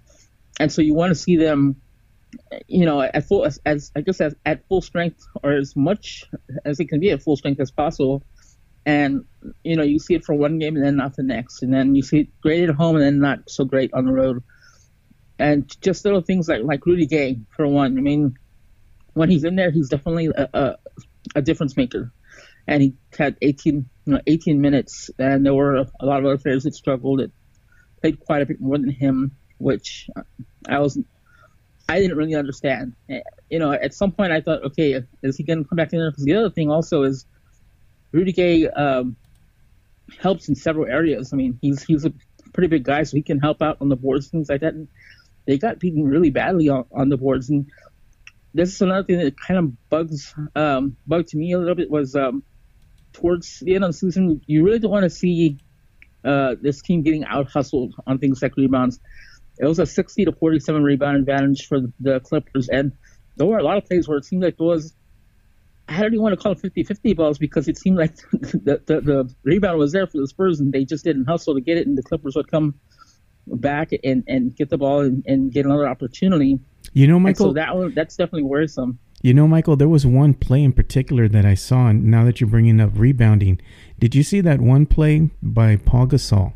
and 0.59 0.73
so 0.73 0.83
you 0.83 0.95
want 0.95 1.11
to 1.11 1.15
see 1.15 1.37
them, 1.37 1.77
you 2.67 2.87
know, 2.87 3.01
at 3.03 3.25
full 3.27 3.45
as, 3.45 3.61
as 3.67 3.93
I 3.97 4.01
guess 4.01 4.21
as, 4.21 4.35
at 4.47 4.67
full 4.69 4.83
strength 4.83 5.27
or 5.43 5.53
as 5.53 5.75
much 5.77 6.25
as 6.65 6.81
it 6.81 6.89
can 6.89 7.01
be 7.01 7.11
at 7.11 7.23
full 7.23 7.37
strength 7.37 7.61
as 7.61 7.71
possible, 7.71 8.23
and 8.87 9.25
you 9.65 9.77
know 9.77 9.83
you 9.83 9.99
see 9.99 10.15
it 10.15 10.25
for 10.25 10.35
one 10.35 10.59
game 10.59 10.77
and 10.77 10.85
then 10.85 10.97
not 10.97 11.17
the 11.17 11.23
next, 11.23 11.63
and 11.63 11.75
then 11.75 11.95
you 11.95 12.03
see 12.03 12.21
it 12.21 12.41
great 12.41 12.69
at 12.69 12.75
home 12.75 12.97
and 12.97 13.05
then 13.05 13.21
not 13.21 13.51
so 13.51 13.65
great 13.65 13.93
on 13.93 14.07
the 14.07 14.13
road, 14.13 14.43
and 15.41 15.69
just 15.81 16.05
little 16.05 16.21
things 16.21 16.49
like 16.49 16.63
like 16.63 16.87
Rudy 16.87 17.07
Gay 17.07 17.39
for 17.57 17.67
one. 17.67 17.99
I 17.99 18.01
mean, 18.01 18.39
when 19.15 19.31
he's 19.31 19.45
in 19.45 19.57
there, 19.57 19.71
he's 19.71 19.89
definitely 19.89 20.27
a, 20.27 20.49
a, 20.55 20.77
a 21.37 21.43
difference 21.43 21.77
maker 21.77 22.13
and 22.67 22.83
he 22.83 22.95
had 23.19 23.37
18, 23.43 23.89
you 24.07 24.13
know, 24.13 24.21
18 24.27 24.61
minutes, 24.61 25.11
and 25.19 25.45
there 25.45 25.55
were 25.55 25.77
a 25.77 26.07
lot 26.07 26.21
of 26.21 26.27
other 26.27 26.39
players 26.39 26.65
that 26.65 26.75
struggled 26.75 27.21
that 27.21 27.33
played 28.01 28.21
quite 28.21 28.43
a 28.43 28.47
bit 28.47 28.61
more 28.61 28.79
than 28.79 28.91
him, 28.91 29.33
which 29.59 30.09
I 30.69 30.79
was, 30.79 30.99
I 31.89 31.99
didn't 32.01 32.17
really 32.17 32.35
understand. 32.35 32.95
Eh, 33.09 33.21
You 33.51 33.59
know, 33.59 33.73
at 33.73 33.95
some 33.95 34.13
point 34.13 34.33
I 34.33 34.41
thought, 34.41 34.65
okay, 34.67 35.03
is 35.23 35.37
he 35.37 35.43
going 35.43 35.65
to 35.65 35.69
come 35.69 35.77
back 35.77 35.93
in 35.93 35.99
there? 35.99 36.11
Because 36.11 36.25
the 36.25 36.37
other 36.37 36.51
thing 36.51 36.71
also 36.71 37.03
is 37.03 37.27
Rudy 38.13 38.33
Gay 38.33 38.69
um, 38.69 39.17
helps 40.21 40.49
in 40.49 40.55
several 40.55 40.87
areas. 40.87 41.33
I 41.33 41.37
mean, 41.37 41.59
he's 41.61 41.83
he's 41.83 42.05
a 42.05 42.13
pretty 42.53 42.69
big 42.69 42.85
guy, 42.85 43.03
so 43.03 43.17
he 43.17 43.23
can 43.23 43.41
help 43.41 43.63
out 43.63 43.79
on 43.81 43.89
the 43.89 43.97
boards, 43.97 44.29
things 44.29 44.49
like 44.49 44.61
that. 44.61 44.75
And 44.75 44.89
they 45.51 45.59
got 45.59 45.81
beaten 45.81 46.05
really 46.05 46.31
badly 46.31 46.69
on, 46.69 46.85
on 46.93 47.09
the 47.09 47.17
boards, 47.17 47.51
and 47.51 47.67
this 48.55 48.75
is 48.75 48.81
another 48.81 49.05
thing 49.05 49.19
that 49.19 49.39
kind 49.39 49.59
of 49.59 49.89
bugs 49.91 50.35
um, 50.55 50.97
bugged 51.07 51.35
me 51.35 51.53
a 51.53 51.59
little 51.59 51.75
bit 51.75 51.91
was 51.91 52.15
um, 52.15 52.43
towards 53.13 53.61
the 53.61 53.75
end 53.75 53.85
of 53.85 53.91
the 53.91 53.99
season, 53.99 54.41
you 54.47 54.65
really 54.65 54.79
don't 54.79 54.91
want 54.91 55.05
to 55.05 55.11
see 55.11 55.59
uh, 56.25 56.55
this 56.61 56.83
team 56.83 57.03
getting 57.03 57.25
out 57.25 57.51
hustled 57.51 57.95
on 58.07 58.19
things 58.19 58.43
like 58.43 58.57
rebounds. 58.57 59.01
It 59.59 59.67
was 59.67 59.79
a 59.79 59.87
60 59.87 60.27
to 60.27 60.33
47 60.33 60.83
rebound 60.83 61.17
advantage 61.17 61.67
for 61.67 61.81
the 61.99 62.21
Clippers, 62.21 62.69
and 62.69 62.93
there 63.37 63.47
were 63.47 63.59
a 63.59 63.63
lot 63.63 63.77
of 63.77 63.85
plays 63.87 64.09
where 64.09 64.19
it 64.19 64.25
seemed 64.25 64.43
like 64.43 64.57
there 64.57 64.67
was. 64.67 64.95
I 65.89 66.01
don't 66.01 66.15
even 66.15 66.23
want 66.23 66.39
to 66.39 66.41
call 66.41 66.53
it 66.53 66.61
50 66.61 66.85
50 66.85 67.15
balls 67.15 67.39
because 67.39 67.67
it 67.67 67.77
seemed 67.77 67.99
like 67.99 68.15
the, 68.31 68.81
the, 68.87 69.01
the 69.01 69.35
rebound 69.43 69.77
was 69.79 69.91
there 69.91 70.07
for 70.07 70.19
the 70.19 70.29
Spurs 70.29 70.61
and 70.61 70.73
they 70.73 70.85
just 70.85 71.03
didn't 71.03 71.25
hustle 71.25 71.55
to 71.55 71.61
get 71.61 71.79
it, 71.79 71.87
and 71.87 71.99
the 71.99 72.03
Clippers 72.03 72.37
would 72.37 72.51
come 72.51 72.75
back 73.57 73.91
and, 74.05 74.23
and 74.27 74.55
get 74.57 74.71
the 74.71 74.79
ball 74.79 75.01
and, 75.01 75.25
and 75.27 75.53
get 75.53 75.65
another 75.67 75.89
opportunity. 75.89 76.59
You 76.93 77.07
know, 77.07 77.17
And 77.17 77.25
Michael. 77.25 77.47
so 77.47 77.53
that 77.55 77.77
one, 77.77 77.95
that's 77.95 78.17
definitely 78.17 78.45
worrisome. 78.45 78.99
You 79.23 79.35
know, 79.35 79.47
Michael, 79.47 79.77
there 79.77 79.89
was 79.89 80.07
one 80.07 80.33
play 80.35 80.63
in 80.65 80.73
particular 80.73 81.29
that 81.29 81.45
I 81.45 81.55
saw. 81.55 81.89
And 81.89 82.05
now 82.05 82.25
that 82.25 82.41
you're 82.41 82.49
bringing 82.51 82.81
up 82.81 82.91
rebounding, 82.95 83.61
did 83.99 84.15
you 84.15 84.23
see 84.23 84.41
that 84.41 84.61
one 84.61 84.87
play 84.87 85.31
by 85.43 85.77
Pau 85.77 86.07
Gasol? 86.07 86.55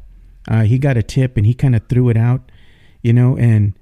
Uh, 0.48 0.62
he 0.62 0.78
got 0.78 0.96
a 0.96 1.02
tip 1.02 1.36
and 1.36 1.44
he 1.46 1.52
kind 1.54 1.76
of 1.76 1.86
threw 1.88 2.08
it 2.08 2.16
out, 2.16 2.50
you 3.02 3.12
know, 3.12 3.36
and 3.36 3.74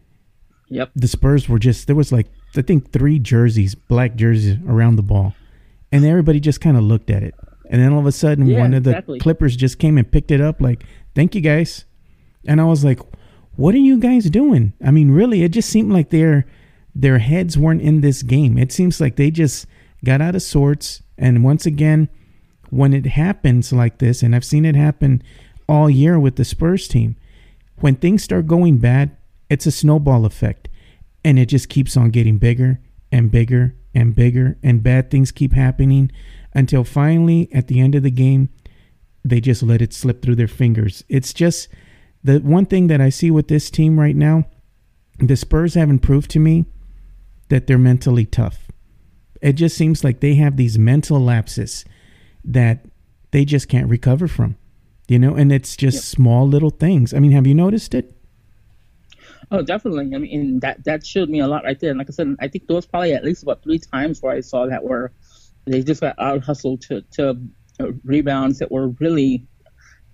Yep. 0.69 0.90
the 0.97 1.07
Spurs 1.09 1.49
were 1.50 1.59
just 1.59 1.87
there 1.87 1.95
was 1.97 2.12
like 2.12 2.28
I 2.57 2.62
think 2.62 2.92
three 2.92 3.19
jerseys, 3.19 3.75
black 3.75 4.14
jerseys 4.16 4.57
around 4.66 4.97
the 4.97 5.02
ball, 5.02 5.35
and 5.90 6.04
everybody 6.04 6.40
just 6.40 6.61
kind 6.61 6.76
of 6.76 6.83
looked 6.83 7.11
at 7.11 7.23
it, 7.23 7.35
And 7.71 7.81
then 7.83 7.92
all 7.92 7.99
of 8.00 8.07
a 8.07 8.12
sudden, 8.12 8.47
Yeah, 8.47 8.59
one 8.59 8.75
of 8.75 8.85
the 8.85 8.90
exactly. 8.90 9.19
Clippers 9.21 9.54
just 9.57 9.78
came 9.78 9.97
and 9.99 10.11
picked 10.11 10.31
it 10.31 10.40
up, 10.40 10.61
like, 10.61 10.85
thank 11.14 11.35
you 11.35 11.40
guys. 11.40 11.85
And 12.46 12.61
I 12.61 12.64
was 12.64 12.84
like, 12.84 13.00
what 13.56 13.75
are 13.75 13.78
you 13.78 13.99
guys 13.99 14.30
doing? 14.30 14.72
I 14.84 14.90
mean, 14.90 15.11
really, 15.11 15.42
it 15.42 15.50
just 15.50 15.68
seemed 15.68 15.92
like 15.92 16.11
their 16.11 16.46
their 16.94 17.18
heads 17.18 17.56
weren't 17.56 17.82
in 17.82 18.00
this 18.00 18.22
game. 18.22 18.58
It 18.58 18.70
seems 18.70 19.00
like 19.00 19.16
they 19.16 19.30
just 19.30 19.66
got 20.04 20.20
out 20.20 20.34
of 20.34 20.42
sorts. 20.42 21.02
And 21.16 21.42
once 21.44 21.64
again, 21.64 22.08
when 22.70 22.92
it 22.92 23.06
happens 23.06 23.72
like 23.72 23.99
this, 23.99 24.22
and 24.22 24.34
I've 24.34 24.44
seen 24.44 24.64
it 24.64 24.76
happen 24.76 25.22
all 25.68 25.88
year 25.88 26.18
with 26.18 26.37
the 26.37 26.44
Spurs 26.44 26.88
team, 26.88 27.16
when 27.76 27.96
things 27.96 28.22
start 28.22 28.46
going 28.46 28.78
bad, 28.78 29.16
it's 29.49 29.66
a 29.66 29.70
snowball 29.70 30.26
effect. 30.26 30.68
And 31.25 31.38
it 31.38 31.46
just 31.46 31.68
keeps 31.68 31.96
on 31.96 32.11
getting 32.11 32.38
bigger 32.38 32.80
and 33.11 33.30
bigger 33.30 33.75
and 33.94 34.14
bigger, 34.14 34.56
and 34.62 34.82
bad 34.82 35.11
things 35.11 35.30
keep 35.30 35.52
happening 35.52 36.11
until 36.54 36.84
finally, 36.84 37.49
at 37.52 37.68
the 37.68 37.80
end 37.80 37.94
of 37.94 38.02
the 38.02 38.11
game, 38.11 38.49
they 39.25 39.40
just 39.40 39.62
let 39.62 39.82
it 39.82 39.92
slip 39.92 40.22
through 40.22 40.37
their 40.37 40.49
fingers. 40.49 41.04
It's 41.08 41.32
just 41.32 41.68
the 42.25 42.38
one 42.38 42.67
thing 42.67 42.87
that 42.87 43.00
I 43.00 43.09
see 43.09 43.31
with 43.31 43.49
this 43.49 43.71
team 43.71 43.99
right 43.99 44.17
now. 44.17 44.45
The 45.19 45.37
Spurs 45.37 45.75
haven't 45.75 46.00
proved 46.00 46.31
to 46.33 46.41
me 46.41 46.64
that 47.49 47.67
they're 47.67 47.79
mentally 47.79 48.25
tough. 48.25 48.69
It 49.41 49.55
just 49.55 49.76
seems 49.76 50.02
like 50.02 50.21
they 50.21 50.35
have 50.37 50.57
these 50.57 50.79
mental 50.79 51.21
lapses 51.21 51.85
that 52.45 52.87
they 53.31 53.45
just 53.45 53.69
can't 53.69 53.88
recover 53.88 54.26
from. 54.26 54.57
You 55.09 55.19
know, 55.19 55.35
and 55.35 55.52
it's 55.52 55.76
just 55.76 56.09
small 56.09 56.49
little 56.49 56.71
things. 56.71 57.12
I 57.12 57.19
mean, 57.19 57.33
have 57.33 57.47
you 57.47 57.55
noticed 57.55 57.95
it? 57.95 58.17
Oh, 59.50 59.61
definitely. 59.61 60.14
I 60.14 60.19
mean, 60.19 60.61
that 60.61 60.83
that 60.85 61.05
showed 61.05 61.29
me 61.29 61.41
a 61.41 61.47
lot 61.47 61.64
right 61.64 61.79
there. 61.79 61.91
And 61.91 61.99
like 61.99 62.09
I 62.09 62.12
said, 62.12 62.35
I 62.41 62.49
think 62.49 62.67
there 62.67 62.76
was 62.76 62.87
probably 62.87 63.12
at 63.12 63.25
least 63.25 63.43
about 63.43 63.62
three 63.62 63.79
times 63.79 64.23
where 64.23 64.35
I 64.35 64.41
saw 64.41 64.67
that 64.67 64.83
where 64.85 65.12
they 65.67 65.83
just 65.83 66.00
got 66.00 66.19
out 66.19 66.43
hustled 66.43 66.81
to 66.83 67.02
to 67.12 67.37
rebounds 68.05 68.59
that 68.61 68.73
were 68.73 68.88
really 69.00 69.47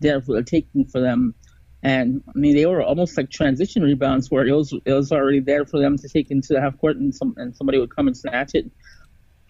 there 0.01 0.21
for 0.21 0.35
the 0.35 0.43
taking 0.43 0.85
for 0.85 1.01
them. 1.01 1.35
And 1.83 2.23
I 2.29 2.39
mean, 2.39 2.57
they 2.57 2.67
were 2.67 2.83
almost 2.83 3.17
like 3.17 3.31
transition 3.31 3.83
rebounds 3.83 4.31
where 4.31 4.47
it 4.47 4.53
was 4.53 4.73
it 4.85 4.93
was 4.93 5.13
already 5.13 5.41
there 5.41 5.65
for 5.65 5.81
them 5.81 5.97
to 5.97 6.09
take 6.09 6.31
into 6.31 6.55
the 6.55 6.61
half 6.61 6.79
court, 6.79 6.97
and 6.97 7.15
some 7.15 7.35
and 7.37 7.55
somebody 7.55 7.79
would 7.79 7.95
come 7.95 8.09
and 8.09 8.17
snatch 8.17 8.55
it. 8.55 8.71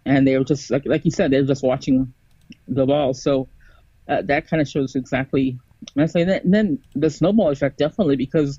And 0.04 0.26
they 0.26 0.36
were 0.36 0.44
just 0.44 0.70
like 0.70 0.82
like 0.84 1.04
you 1.04 1.10
said, 1.10 1.30
they 1.30 1.40
were 1.40 1.46
just 1.46 1.62
watching 1.62 2.12
the 2.66 2.84
ball. 2.86 3.14
So 3.14 3.48
uh, 4.08 4.22
that 4.22 4.48
kind 4.48 4.60
of 4.60 4.68
shows 4.68 4.94
exactly. 4.94 5.58
And 5.96 6.42
then 6.44 6.80
the 6.94 7.08
snowball 7.08 7.50
effect 7.50 7.78
definitely 7.78 8.16
because 8.16 8.58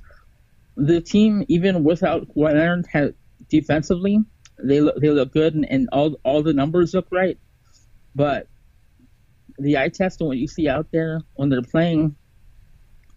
the 0.75 1.01
team, 1.01 1.43
even 1.47 1.83
without 1.83 2.27
Leonard, 2.35 2.85
had 2.91 3.13
defensively 3.49 4.19
they 4.63 4.81
look 4.81 4.99
they 4.99 5.09
look 5.09 5.31
good 5.31 5.55
and, 5.55 5.69
and 5.69 5.89
all 5.91 6.15
all 6.23 6.43
the 6.43 6.53
numbers 6.53 6.93
look 6.93 7.07
right, 7.11 7.37
but 8.15 8.47
the 9.57 9.77
eye 9.77 9.89
test 9.89 10.21
and 10.21 10.27
what 10.27 10.37
you 10.37 10.47
see 10.47 10.67
out 10.67 10.87
there 10.91 11.21
when 11.35 11.49
they're 11.49 11.61
playing, 11.61 12.15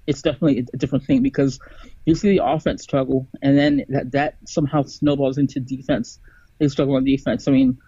it's 0.07 0.23
definitely 0.23 0.67
a 0.73 0.77
different 0.77 1.05
thing 1.05 1.23
because 1.23 1.59
you 2.05 2.15
see 2.15 2.37
the 2.37 2.45
offense 2.45 2.83
struggle 2.83 3.29
and 3.41 3.57
then 3.57 3.85
that 3.89 4.13
that 4.13 4.37
somehow 4.47 4.83
snowballs 4.83 5.39
into 5.39 5.61
defense. 5.61 6.19
They 6.59 6.69
struggle 6.69 6.97
on 6.97 7.05
defense. 7.05 7.49
I 7.49 7.53
mean, 7.53 7.79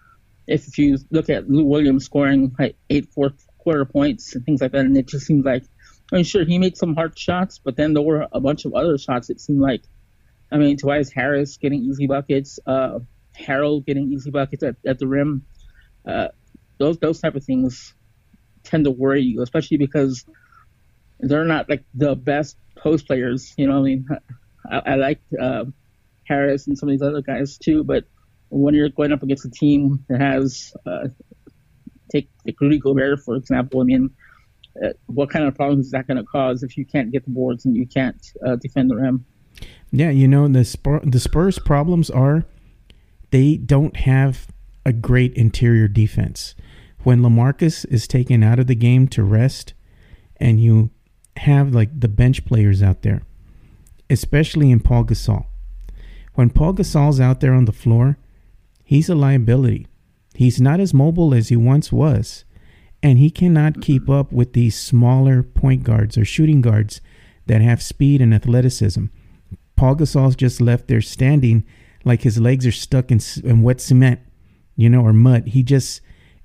if, 0.47 0.77
you 0.77 0.97
look 1.11 1.29
at 1.29 1.49
Lou 1.49 1.63
Williams 1.63 2.05
scoring 2.05 2.53
like 2.59 2.75
eight 2.89 3.09
fourth 3.13 3.45
quarter 3.57 3.85
points 3.85 4.35
and 4.35 4.45
things 4.45 4.61
like 4.61 4.71
that, 4.73 4.85
and 4.85 4.97
it 4.97 5.07
just 5.07 5.25
seems 5.25 5.45
like 5.45 5.63
I 6.11 6.17
mean, 6.17 6.25
sure, 6.25 6.45
he 6.45 6.59
made 6.59 6.77
some 6.77 6.95
hard 6.95 7.17
shots, 7.17 7.59
but 7.59 7.75
then 7.75 7.93
there 7.93 8.03
were 8.03 8.27
a 8.31 8.39
bunch 8.39 8.65
of 8.65 8.73
other 8.73 8.97
shots. 8.97 9.29
It 9.29 9.41
seemed 9.41 9.59
like, 9.59 9.81
I 10.51 10.57
mean, 10.57 10.77
Tobias 10.77 11.11
Harris 11.11 11.57
getting 11.57 11.81
easy 11.83 12.05
buckets, 12.05 12.59
uh, 12.67 12.99
Harold 13.33 13.85
getting 13.85 14.11
easy 14.11 14.29
buckets 14.29 14.63
at, 14.63 14.75
at 14.85 14.99
the 14.99 15.07
rim. 15.07 15.45
Uh, 16.07 16.27
those 16.77 16.99
those 16.99 17.19
type 17.19 17.35
of 17.35 17.43
things 17.43 17.95
tend 18.63 18.85
to 18.85 18.91
worry 18.91 19.23
you, 19.23 19.41
especially 19.41 19.77
because 19.77 20.25
they're 21.25 21.45
not 21.45 21.69
like 21.69 21.83
the 21.93 22.15
best 22.15 22.57
post 22.77 23.07
players. 23.07 23.53
You 23.57 23.67
know, 23.67 23.79
I 23.79 23.81
mean, 23.81 24.07
I, 24.71 24.81
I 24.85 24.95
like 24.95 25.21
uh, 25.39 25.65
Harris 26.25 26.67
and 26.67 26.77
some 26.77 26.89
of 26.89 26.93
these 26.93 27.01
other 27.01 27.21
guys 27.21 27.57
too, 27.57 27.83
but 27.83 28.05
when 28.49 28.73
you're 28.73 28.89
going 28.89 29.11
up 29.11 29.23
against 29.23 29.45
a 29.45 29.49
team 29.49 30.05
that 30.07 30.21
has 30.21 30.73
uh, 30.85 31.07
take 32.11 32.29
like 32.45 32.59
Rudy 32.61 32.79
Gobert 32.79 33.19
for 33.19 33.35
example, 33.35 33.81
I 33.81 33.83
mean 33.83 34.09
uh, 34.83 34.89
what 35.07 35.29
kind 35.29 35.45
of 35.45 35.55
problems 35.55 35.87
is 35.87 35.91
that 35.91 36.07
going 36.07 36.17
to 36.17 36.23
cause 36.23 36.61
if 36.63 36.77
you 36.77 36.85
can't 36.85 37.11
get 37.11 37.23
the 37.25 37.31
boards 37.31 37.65
and 37.65 37.75
you 37.75 37.87
can't 37.87 38.21
uh, 38.45 38.55
defend 38.57 38.89
the 38.89 38.95
rim? 38.95 39.25
Yeah, 39.91 40.09
you 40.09 40.27
know 40.27 40.47
the 40.47 41.01
the 41.03 41.19
Spurs' 41.19 41.59
problems 41.59 42.09
are 42.09 42.45
they 43.31 43.57
don't 43.57 43.97
have 43.97 44.47
a 44.85 44.93
great 44.93 45.33
interior 45.33 45.87
defense. 45.87 46.55
When 47.03 47.21
Lamarcus 47.21 47.85
is 47.91 48.07
taken 48.07 48.43
out 48.43 48.59
of 48.59 48.67
the 48.67 48.75
game 48.75 49.07
to 49.09 49.23
rest, 49.23 49.73
and 50.37 50.59
you 50.59 50.89
have 51.37 51.73
like 51.73 51.99
the 51.99 52.07
bench 52.07 52.45
players 52.45 52.81
out 52.81 53.01
there, 53.01 53.23
especially 54.09 54.71
in 54.71 54.79
Pau 54.79 55.03
Gasol. 55.03 55.45
When 56.33 56.49
Pau 56.49 56.71
Gasol's 56.71 57.19
out 57.19 57.39
there 57.39 57.53
on 57.53 57.65
the 57.65 57.71
floor, 57.71 58.17
he's 58.83 59.09
a 59.09 59.15
liability. 59.15 59.87
He's 60.33 60.59
not 60.59 60.79
as 60.79 60.93
mobile 60.93 61.33
as 61.33 61.49
he 61.49 61.55
once 61.55 61.91
was 61.91 62.43
and 63.05 63.19
he 63.19 63.29
cannot 63.29 63.81
keep 63.81 64.09
up 64.09 64.31
with 64.31 64.53
these 64.53 64.75
smaller 64.75 65.43
point 65.43 65.83
guards 65.83 66.17
or 66.17 66.25
shooting 66.25 66.59
guards 66.59 67.01
that 67.45 67.61
have 67.61 67.79
speed 67.79 68.19
and 68.19 68.33
athleticism. 68.33 69.05
Pau 69.75 69.93
Gasol's 69.93 70.35
just 70.35 70.59
left 70.59 70.87
there 70.87 71.01
standing 71.01 71.63
like 72.03 72.23
his 72.23 72.39
legs 72.39 72.65
are 72.65 72.71
stuck 72.71 73.11
in, 73.11 73.19
in 73.43 73.61
wet 73.61 73.79
cement, 73.79 74.21
you 74.75 74.89
know, 74.89 75.01
or 75.01 75.13
mud. 75.13 75.49
He 75.49 75.61
just 75.61 76.01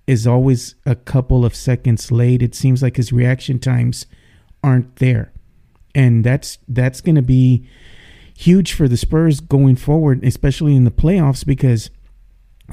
is 0.06 0.26
always 0.26 0.74
a 0.84 0.94
couple 0.94 1.46
of 1.46 1.54
seconds 1.54 2.12
late. 2.12 2.42
It 2.42 2.54
seems 2.54 2.82
like 2.82 2.96
his 2.96 3.10
reaction 3.10 3.58
times 3.58 4.04
aren't 4.62 4.96
there. 4.96 5.32
And 5.94 6.24
that's 6.24 6.58
that's 6.68 7.00
going 7.00 7.16
to 7.16 7.22
be 7.22 7.66
huge 8.36 8.72
for 8.72 8.88
the 8.88 8.96
Spurs 8.96 9.40
going 9.40 9.76
forward, 9.76 10.24
especially 10.24 10.76
in 10.76 10.84
the 10.84 10.90
playoffs 10.90 11.44
because 11.44 11.90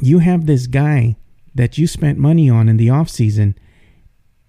you 0.01 0.20
have 0.20 0.46
this 0.46 0.67
guy 0.67 1.17
that 1.56 1.77
you 1.77 1.88
spent 1.88 2.20
money 2.20 2.50
on 2.50 2.70
in 2.70 2.77
the 2.77 2.88
offseason 2.88 3.56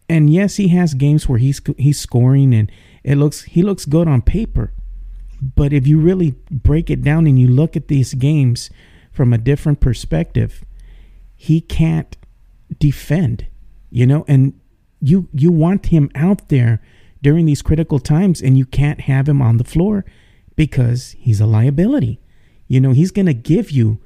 and 0.09 0.31
yes, 0.31 0.57
he 0.57 0.69
has 0.69 0.95
games 0.95 1.29
where 1.29 1.39
he's 1.39 1.61
he's 1.77 2.01
scoring 2.01 2.55
and 2.55 2.73
it 3.05 3.17
looks 3.17 3.43
he 3.43 3.63
looks 3.63 3.85
good 3.85 4.09
on 4.09 4.23
paper. 4.23 4.73
But 5.41 5.73
if 5.73 5.87
you 5.87 6.01
really 6.01 6.35
break 6.51 6.91
it 6.91 7.03
down 7.03 7.27
and 7.27 7.39
you 7.39 7.47
look 7.47 7.77
at 7.77 7.89
these 7.89 8.15
games 8.15 8.71
from 9.13 9.33
a 9.33 9.39
different 9.39 9.81
perspective, 9.81 10.65
he 11.37 11.61
can't 11.61 12.17
defend, 12.79 13.47
you 13.91 14.07
know, 14.07 14.25
and 14.27 14.59
you 15.01 15.29
you 15.33 15.53
want 15.53 15.87
him 15.87 16.11
out 16.15 16.49
there 16.49 16.81
during 17.23 17.47
these 17.47 17.63
critical 17.63 17.99
times 17.99 18.41
and 18.41 18.57
you 18.57 18.65
can't 18.65 19.03
have 19.03 19.29
him 19.29 19.43
on 19.43 19.57
the 19.57 19.65
floor 19.65 20.05
because 20.57 21.17
he's 21.19 21.41
a 21.41 21.47
liability. 21.47 22.21
You 22.67 22.81
know, 22.81 22.93
he's 22.93 23.11
going 23.11 23.27
to 23.27 23.35
give 23.35 23.71
you 23.71 24.01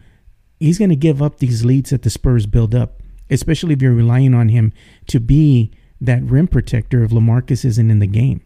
he's 0.60 0.78
going 0.78 0.90
to 0.90 0.96
give 0.96 1.20
up 1.20 1.38
these 1.38 1.64
leads 1.64 1.90
that 1.90 2.02
the 2.02 2.10
Spurs 2.10 2.46
build 2.46 2.74
up, 2.74 3.02
especially 3.28 3.74
if 3.74 3.82
you're 3.82 3.92
relying 3.92 4.32
on 4.32 4.48
him 4.48 4.72
to 5.08 5.18
be 5.18 5.72
that 6.00 6.22
rim 6.22 6.46
protector 6.46 7.02
if 7.02 7.10
Lamarcus 7.10 7.64
isn't 7.64 7.90
in 7.90 7.98
the 7.98 8.06
game. 8.06 8.42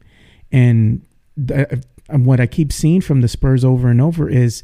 And 0.50 1.04
th- 1.46 1.66
uh, 1.72 2.16
what 2.18 2.40
I 2.40 2.46
keep 2.46 2.72
seeing 2.72 3.00
from 3.00 3.20
the 3.20 3.28
Spurs 3.28 3.64
over 3.64 3.88
and 3.88 4.00
over 4.00 4.28
is 4.28 4.62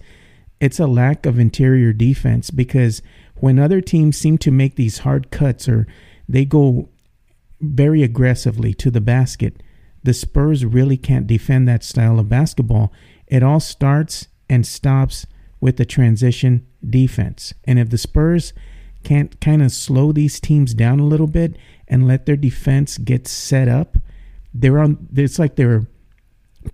it's 0.61 0.79
a 0.79 0.87
lack 0.87 1.27
of 1.27 1.39
interior 1.39 1.93
defense 1.93 2.51
because 2.51 3.03
when 3.35 3.59
other 3.59 3.81
teams 3.81 4.17
seem 4.17 4.39
to 4.39 4.51
make 4.51 4.77
these 4.77 4.99
hard 4.99 5.31
cuts 5.31 5.69
or 5.69 5.87
they 6.29 6.45
go 6.45 6.89
very 7.61 8.03
aggressively 8.03 8.73
to 8.75 8.91
the 8.91 9.01
basket, 9.01 9.63
the 10.03 10.15
Spurs 10.15 10.65
really 10.65 10.97
can't 10.97 11.27
defend 11.27 11.69
that 11.69 11.85
style 11.85 12.19
of 12.19 12.29
basketball. 12.29 12.93
It 13.27 13.43
all 13.43 13.61
starts 13.61 14.29
and 14.49 14.67
stops 14.67 15.27
with 15.61 15.77
the 15.77 15.85
transition 15.85 16.67
defense. 16.89 17.55
And 17.65 17.79
if 17.79 17.91
the 17.91 17.99
Spurs 17.99 18.53
can't 19.05 19.41
kind 19.41 19.63
of 19.63 19.73
slow 19.73 20.13
these 20.13 20.41
teams 20.41 20.75
down 20.75 21.01
a 21.01 21.07
little 21.07 21.27
bit 21.27 21.57
and 21.89 22.07
let 22.07 22.27
their 22.27 22.37
defense 22.37 22.99
get 22.99 23.27
set 23.27 23.69
up, 23.69 23.97
they're 24.53 24.79
on. 24.79 25.09
It's 25.15 25.39
like 25.39 25.57
they're 25.57 25.87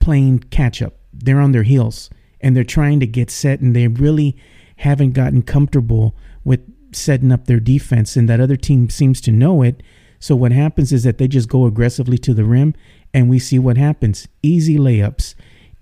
playing 0.00 0.40
catch 0.50 0.82
up. 0.82 0.94
They're 1.12 1.40
on 1.40 1.52
their 1.52 1.62
heels 1.62 2.10
and 2.40 2.56
they're 2.56 2.64
trying 2.64 3.00
to 3.00 3.06
get 3.06 3.30
set, 3.30 3.60
and 3.60 3.74
they 3.74 3.88
really 3.88 4.36
haven't 4.76 5.12
gotten 5.12 5.42
comfortable 5.42 6.14
with 6.44 6.60
setting 6.92 7.32
up 7.32 7.46
their 7.46 7.60
defense. 7.60 8.16
And 8.16 8.28
that 8.28 8.40
other 8.40 8.56
team 8.56 8.90
seems 8.90 9.20
to 9.22 9.32
know 9.32 9.62
it. 9.62 9.82
So 10.20 10.36
what 10.36 10.52
happens 10.52 10.92
is 10.92 11.04
that 11.04 11.18
they 11.18 11.28
just 11.28 11.48
go 11.48 11.66
aggressively 11.66 12.18
to 12.18 12.34
the 12.34 12.44
rim, 12.44 12.74
and 13.12 13.28
we 13.28 13.38
see 13.38 13.58
what 13.58 13.76
happens: 13.76 14.28
easy 14.42 14.76
layups, 14.76 15.34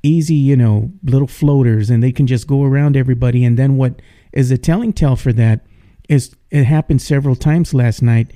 easy, 0.02 0.34
you 0.34 0.56
know, 0.56 0.92
little 1.02 1.28
floaters, 1.28 1.90
and 1.90 2.02
they 2.02 2.12
can 2.12 2.26
just 2.26 2.46
go 2.46 2.62
around 2.62 2.96
everybody. 2.96 3.44
And 3.44 3.58
then 3.58 3.76
what 3.76 4.00
is 4.32 4.50
a 4.50 4.58
telling 4.58 4.92
tale 4.92 5.16
for 5.16 5.32
that 5.32 5.66
is 6.08 6.34
it 6.50 6.64
happened 6.64 7.02
several 7.02 7.36
times 7.36 7.74
last 7.74 8.02
night 8.02 8.32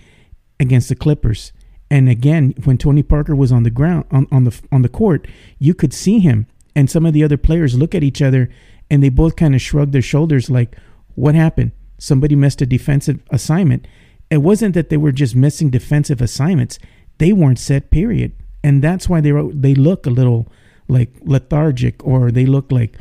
against 0.58 0.88
the 0.88 0.96
Clippers. 0.96 1.52
And 1.90 2.08
again, 2.08 2.54
when 2.64 2.78
Tony 2.78 3.02
Parker 3.02 3.34
was 3.34 3.50
on 3.50 3.64
the 3.64 3.70
ground 3.70 4.04
on, 4.10 4.26
on 4.30 4.44
the 4.44 4.60
on 4.70 4.82
the 4.82 4.88
court, 4.88 5.26
you 5.58 5.74
could 5.74 5.92
see 5.92 6.20
him 6.20 6.46
and 6.76 6.90
some 6.90 7.04
of 7.04 7.12
the 7.12 7.24
other 7.24 7.36
players 7.36 7.76
look 7.76 7.94
at 7.94 8.04
each 8.04 8.22
other 8.22 8.48
and 8.90 9.02
they 9.02 9.08
both 9.08 9.36
kind 9.36 9.54
of 9.54 9.60
shrug 9.60 9.92
their 9.92 10.02
shoulders 10.02 10.50
like, 10.50 10.76
"What 11.14 11.34
happened? 11.34 11.72
Somebody 11.98 12.34
missed 12.34 12.62
a 12.62 12.66
defensive 12.66 13.22
assignment." 13.30 13.86
It 14.30 14.38
wasn't 14.38 14.74
that 14.74 14.90
they 14.90 14.96
were 14.96 15.12
just 15.12 15.34
missing 15.34 15.70
defensive 15.70 16.20
assignments; 16.20 16.78
they 17.18 17.32
weren't 17.32 17.58
set. 17.58 17.90
Period, 17.90 18.32
and 18.62 18.82
that's 18.82 19.08
why 19.08 19.20
they 19.20 19.32
were, 19.32 19.52
they 19.52 19.74
look 19.74 20.06
a 20.06 20.10
little 20.10 20.48
like 20.88 21.10
lethargic 21.22 22.04
or 22.04 22.30
they 22.30 22.46
look 22.46 22.70
like 22.72 22.96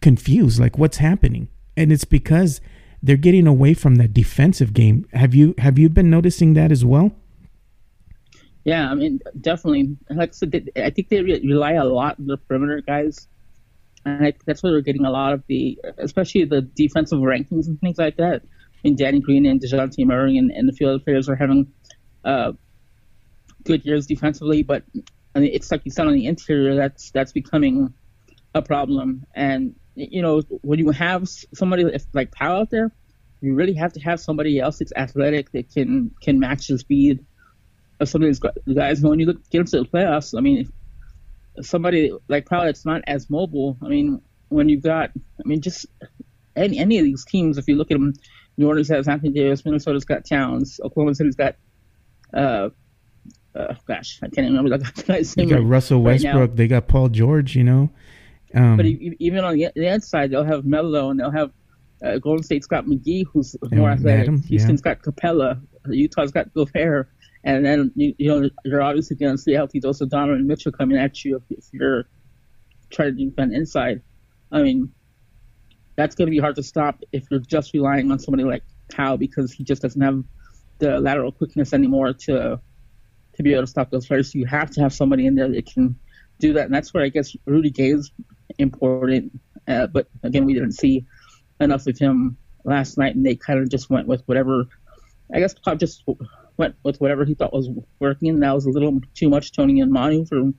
confused, 0.00 0.58
like 0.60 0.78
what's 0.78 0.98
happening, 0.98 1.48
and 1.76 1.92
it's 1.92 2.04
because 2.04 2.60
they're 3.02 3.16
getting 3.16 3.46
away 3.46 3.74
from 3.74 3.96
that 3.96 4.12
defensive 4.12 4.74
game. 4.74 5.06
Have 5.12 5.34
you 5.34 5.54
have 5.58 5.78
you 5.78 5.88
been 5.88 6.10
noticing 6.10 6.54
that 6.54 6.70
as 6.70 6.84
well? 6.84 7.12
Yeah, 8.64 8.90
I 8.90 8.94
mean, 8.94 9.20
definitely. 9.40 9.96
Like 10.10 10.30
I 10.30 10.32
said, 10.32 10.70
I 10.76 10.90
think 10.90 11.08
they 11.08 11.22
rely 11.22 11.72
a 11.72 11.84
lot 11.84 12.18
on 12.18 12.26
the 12.26 12.36
perimeter 12.36 12.82
guys, 12.82 13.26
and 14.04 14.26
I 14.26 14.34
that's 14.44 14.62
where 14.62 14.72
they're 14.72 14.82
getting 14.82 15.06
a 15.06 15.10
lot 15.10 15.32
of 15.32 15.42
the, 15.46 15.78
especially 15.98 16.44
the 16.44 16.62
defensive 16.62 17.20
rankings 17.20 17.68
and 17.68 17.80
things 17.80 17.98
like 17.98 18.16
that. 18.18 18.42
I 18.42 18.78
mean, 18.84 18.96
Danny 18.96 19.20
Green 19.20 19.46
and 19.46 19.60
Dejounte 19.60 20.04
Murray 20.06 20.36
and, 20.38 20.50
and 20.50 20.68
a 20.68 20.72
few 20.72 20.88
other 20.88 20.98
players 20.98 21.28
are 21.28 21.36
having 21.36 21.72
uh, 22.24 22.52
good 23.64 23.84
years 23.84 24.06
defensively, 24.06 24.62
but 24.62 24.84
I 25.34 25.40
mean, 25.40 25.50
it's 25.52 25.70
like 25.70 25.82
you 25.84 25.90
said 25.90 26.06
on 26.06 26.14
the 26.14 26.26
interior, 26.26 26.74
that's 26.74 27.10
that's 27.10 27.32
becoming 27.32 27.94
a 28.54 28.62
problem. 28.62 29.24
And 29.34 29.74
you 29.94 30.22
know, 30.22 30.42
when 30.62 30.78
you 30.78 30.90
have 30.90 31.28
somebody 31.28 31.84
like 32.12 32.32
Pau 32.32 32.60
out 32.60 32.70
there, 32.70 32.90
you 33.40 33.54
really 33.54 33.74
have 33.74 33.92
to 33.94 34.00
have 34.00 34.20
somebody 34.20 34.58
else 34.58 34.78
that's 34.78 34.92
athletic 34.96 35.52
that 35.52 35.72
can 35.72 36.10
can 36.20 36.38
match 36.40 36.68
the 36.68 36.78
speed 36.78 37.24
of 38.00 38.08
some 38.08 38.22
of 38.22 38.28
these 38.28 38.40
guys. 38.74 39.00
When 39.00 39.20
you 39.20 39.26
look 39.26 39.48
get 39.50 39.60
into 39.60 39.78
the 39.78 39.84
playoffs, 39.84 40.36
I 40.36 40.40
mean, 40.40 40.70
somebody 41.62 42.12
like 42.28 42.46
Pau 42.46 42.64
that's 42.64 42.84
not 42.84 43.02
as 43.06 43.30
mobile. 43.30 43.76
I 43.82 43.88
mean, 43.88 44.20
when 44.48 44.68
you've 44.68 44.82
got, 44.82 45.10
I 45.14 45.48
mean, 45.48 45.60
just 45.60 45.86
any 46.56 46.78
any 46.78 46.98
of 46.98 47.04
these 47.04 47.24
teams, 47.24 47.56
if 47.56 47.68
you 47.68 47.76
look 47.76 47.90
at 47.90 47.94
them, 47.94 48.14
New 48.56 48.66
Orleans 48.66 48.88
has 48.88 49.06
Anthony 49.06 49.32
Davis, 49.32 49.64
Minnesota's 49.64 50.04
got 50.04 50.26
Towns, 50.26 50.80
Oklahoma 50.82 51.14
City's 51.14 51.36
got. 51.36 51.56
Uh, 52.32 52.70
uh, 53.54 53.74
gosh, 53.86 54.20
I 54.22 54.28
can't 54.28 54.46
remember 54.46 54.78
guy's 55.06 55.36
name. 55.36 55.48
They 55.48 55.54
got 55.56 55.64
Russell 55.64 56.02
Westbrook. 56.02 56.50
Now. 56.50 56.56
They 56.56 56.68
got 56.68 56.88
Paul 56.88 57.08
George. 57.08 57.56
You 57.56 57.64
know, 57.64 57.90
um, 58.54 58.76
but 58.76 58.86
even 58.86 59.44
on 59.44 59.56
the, 59.56 59.68
the 59.74 59.86
inside, 59.86 60.30
they'll 60.30 60.44
have 60.44 60.64
Melo 60.64 61.10
and 61.10 61.20
they'll 61.20 61.30
have 61.30 61.50
uh, 62.04 62.18
Golden 62.18 62.42
State's 62.42 62.66
got 62.66 62.86
McGee, 62.86 63.24
who's 63.32 63.56
more 63.72 63.90
athletic. 63.90 64.22
Adam, 64.22 64.42
Houston's 64.42 64.82
yeah. 64.84 64.94
got 64.94 65.02
Capela. 65.02 65.60
Utah's 65.88 66.30
got 66.30 66.52
Gobert. 66.54 67.08
And 67.42 67.64
then 67.64 67.90
you, 67.94 68.14
you 68.18 68.28
know 68.28 68.50
you're 68.64 68.82
obviously 68.82 69.16
going 69.16 69.34
to 69.34 69.38
see 69.38 69.54
a 69.54 69.56
healthy 69.56 69.80
dose 69.80 70.00
of 70.00 70.10
Donovan 70.10 70.46
Mitchell 70.46 70.72
coming 70.72 70.98
at 70.98 71.24
you 71.24 71.36
if, 71.36 71.58
if 71.58 71.64
you're 71.72 72.06
trying 72.90 73.16
to 73.16 73.24
defend 73.24 73.54
inside. 73.54 74.02
I 74.52 74.62
mean, 74.62 74.92
that's 75.96 76.14
going 76.14 76.26
to 76.26 76.30
be 76.30 76.38
hard 76.38 76.56
to 76.56 76.62
stop 76.62 77.02
if 77.12 77.24
you're 77.30 77.40
just 77.40 77.72
relying 77.72 78.10
on 78.10 78.18
somebody 78.18 78.44
like 78.44 78.62
Pau 78.94 79.16
because 79.16 79.52
he 79.52 79.64
just 79.64 79.80
doesn't 79.80 80.00
have 80.00 80.22
the 80.78 81.00
lateral 81.00 81.32
quickness 81.32 81.72
anymore 81.72 82.12
to 82.12 82.60
to 83.40 83.48
be 83.48 83.54
able 83.54 83.62
to 83.62 83.66
stop 83.66 83.90
those 83.90 84.06
players. 84.06 84.32
So 84.32 84.38
you 84.38 84.46
have 84.46 84.70
to 84.72 84.82
have 84.82 84.92
somebody 84.92 85.26
in 85.26 85.34
there 85.34 85.48
that 85.48 85.66
can 85.66 85.96
do 86.38 86.52
that, 86.54 86.66
and 86.66 86.74
that's 86.74 86.92
where 86.92 87.02
I 87.02 87.08
guess 87.08 87.34
Rudy 87.46 87.70
Gay 87.70 87.90
is 87.90 88.12
important. 88.58 89.40
Uh, 89.66 89.86
but 89.86 90.08
again, 90.22 90.44
we 90.44 90.54
didn't 90.54 90.72
see 90.72 91.06
enough 91.60 91.86
of 91.86 91.98
him 91.98 92.36
last 92.64 92.98
night, 92.98 93.14
and 93.14 93.24
they 93.24 93.36
kind 93.36 93.58
of 93.58 93.70
just 93.70 93.88
went 93.88 94.06
with 94.06 94.22
whatever. 94.26 94.66
I 95.34 95.40
guess 95.40 95.54
Pop 95.54 95.78
just 95.78 96.04
went 96.56 96.74
with 96.82 97.00
whatever 97.00 97.24
he 97.24 97.34
thought 97.34 97.52
was 97.52 97.70
working, 97.98 98.28
and 98.28 98.42
that 98.42 98.54
was 98.54 98.66
a 98.66 98.70
little 98.70 99.00
too 99.14 99.30
much 99.30 99.52
Tony 99.52 99.80
and 99.80 99.90
Manu 99.90 100.26
for 100.26 100.52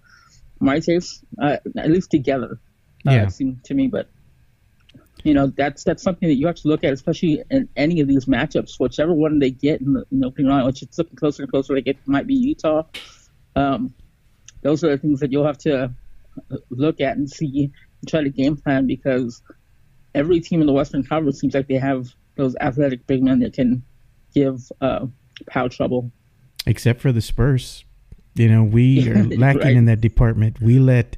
my 0.59 0.79
taste, 0.79 1.23
uh, 1.41 1.57
at 1.77 1.89
least 1.89 2.09
together. 2.09 2.59
Uh, 3.07 3.11
yeah. 3.11 3.23
It 3.23 3.31
seemed 3.31 3.63
to 3.65 3.73
me, 3.73 3.87
but 3.87 4.09
you 5.23 5.33
know 5.33 5.47
that's 5.47 5.83
that's 5.83 6.03
something 6.03 6.27
that 6.27 6.35
you 6.35 6.47
have 6.47 6.55
to 6.57 6.67
look 6.67 6.83
at, 6.83 6.93
especially 6.93 7.43
in 7.49 7.67
any 7.75 7.99
of 8.01 8.07
these 8.07 8.25
matchups. 8.25 8.79
Whichever 8.79 9.13
one 9.13 9.39
they 9.39 9.51
get 9.51 9.81
in 9.81 9.93
the, 9.93 10.05
in 10.11 10.19
the 10.19 10.27
opening 10.27 10.47
round, 10.47 10.65
which 10.65 10.81
it's 10.81 10.97
looking 10.97 11.15
closer 11.15 11.43
and 11.43 11.51
closer, 11.51 11.73
they 11.73 11.81
get 11.81 11.97
might 12.07 12.27
be 12.27 12.35
Utah. 12.35 12.83
Um, 13.55 13.93
those 14.61 14.83
are 14.83 14.89
the 14.89 14.97
things 14.97 15.19
that 15.19 15.31
you'll 15.31 15.45
have 15.45 15.57
to 15.59 15.93
look 16.69 17.01
at 17.01 17.17
and 17.17 17.29
see 17.29 17.71
and 18.01 18.09
try 18.09 18.23
to 18.23 18.29
game 18.29 18.55
plan 18.55 18.87
because 18.87 19.41
every 20.15 20.39
team 20.39 20.61
in 20.61 20.67
the 20.67 20.73
Western 20.73 21.03
Conference 21.03 21.39
seems 21.39 21.53
like 21.53 21.67
they 21.67 21.75
have 21.75 22.13
those 22.35 22.55
athletic 22.61 23.05
big 23.07 23.23
men 23.23 23.39
that 23.39 23.53
can 23.53 23.83
give 24.33 24.71
uh, 24.81 25.05
Pau 25.47 25.67
trouble. 25.67 26.11
Except 26.65 27.01
for 27.01 27.11
the 27.11 27.21
Spurs. 27.21 27.85
You 28.35 28.49
know, 28.49 28.63
we 28.63 29.09
are 29.11 29.23
lacking 29.23 29.61
right. 29.61 29.75
in 29.75 29.85
that 29.85 30.01
department. 30.01 30.61
We 30.61 30.79
let 30.79 31.17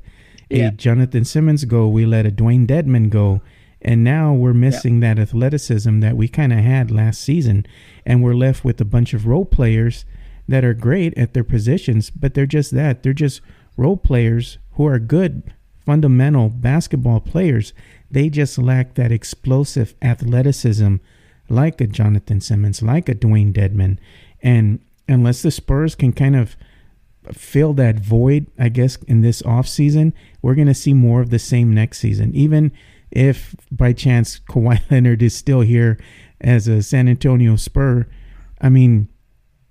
yeah. 0.50 0.68
a 0.68 0.72
Jonathan 0.72 1.26
Simmons 1.26 1.66
go. 1.66 1.88
We 1.88 2.06
let 2.06 2.26
a 2.26 2.32
Dewayne 2.32 2.68
Dedmon 2.68 3.10
go. 3.10 3.42
And 3.84 4.04
now 4.04 4.34
we're 4.34 4.54
missing 4.54 5.02
yeah. 5.02 5.14
that 5.14 5.22
athleticism 5.22 6.00
that 6.00 6.16
we 6.16 6.28
kind 6.28 6.54
of 6.54 6.60
had 6.60 6.90
last 6.90 7.22
season. 7.22 7.66
And 8.06 8.24
we're 8.24 8.34
left 8.34 8.64
with 8.64 8.80
a 8.80 8.86
bunch 8.86 9.14
of 9.14 9.28
role 9.28 9.46
players 9.46 10.06
that 10.48 10.64
are 10.64 10.74
great 10.74 11.18
at 11.18 11.34
their 11.34 11.44
positions, 11.44 12.10
but 12.10 12.34
they're 12.34 12.46
just 12.46 12.72
that. 12.72 13.04
They're 13.04 13.14
just 13.14 13.42
role 13.78 13.98
players 13.98 14.58
who 14.74 14.88
are 14.88 15.00
good, 15.00 15.54
fundamental 15.86 16.50
basketball 16.50 17.20
players. 17.20 17.74
They 18.10 18.30
just 18.30 18.58
lack 18.58 18.96
that 18.96 19.12
explosive 19.12 19.96
athleticism 20.02 20.96
like 21.50 21.82
a 21.82 21.88
Jonathan 21.88 22.42
Simmons, 22.42 22.82
like 22.82 23.10
a 23.10 23.16
Dewayne 23.16 23.54
Dedmon. 23.54 23.98
And 24.42 24.80
unless 25.08 25.42
the 25.42 25.52
Spurs 25.52 25.96
can 25.96 26.14
kind 26.14 26.36
of 26.36 26.56
fill 27.32 27.74
that 27.74 28.00
void, 28.00 28.48
I 28.60 28.70
guess, 28.70 28.98
in 29.08 29.22
this 29.22 29.42
offseason, 29.42 30.14
we're 30.42 30.56
going 30.56 30.68
to 30.68 30.74
see 30.74 30.94
more 30.94 31.22
of 31.22 31.30
the 31.30 31.40
same 31.40 31.74
next 31.74 32.00
season. 32.00 32.36
Even 32.36 32.72
if 33.14 33.56
by 33.72 33.94
chance 33.94 34.40
Kawhi 34.40 34.80
Leonard 34.92 35.22
is 35.22 35.36
still 35.36 35.62
here 35.62 36.00
as 36.42 36.68
a 36.68 36.84
San 36.84 37.08
Antonio 37.08 37.56
Spur, 37.56 38.08
I 38.60 38.70
mean, 38.70 39.08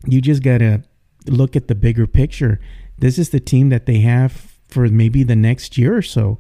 you 0.07 0.21
just 0.21 0.43
got 0.43 0.59
to 0.59 0.83
look 1.27 1.57
at 1.57 1.69
the 1.69 1.75
bigger 1.75 2.07
picture. 2.07 2.61
This 2.99 3.19
is 3.19 3.31
the 3.31 3.41
team 3.41 3.69
that 3.69 3.87
they 3.87 4.01
have 4.01 4.33
for 4.69 4.89
maybe 4.89 5.23
the 5.23 5.37
next 5.37 5.77
year 5.77 5.97
or 5.97 6.03
so. 6.03 6.39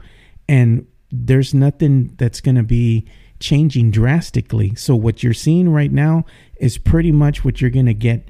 And 0.48 0.86
there's 1.10 1.52
nothing 1.52 2.14
that's 2.16 2.40
going 2.40 2.54
to 2.56 2.62
be 2.62 3.06
changing 3.40 3.90
drastically. 3.90 4.74
So 4.74 4.96
what 4.96 5.22
you're 5.22 5.34
seeing 5.34 5.68
right 5.68 5.92
now 5.92 6.24
is 6.56 6.78
pretty 6.78 7.12
much 7.12 7.44
what 7.44 7.60
you're 7.60 7.70
going 7.70 7.86
to 7.86 7.94
get 7.94 8.28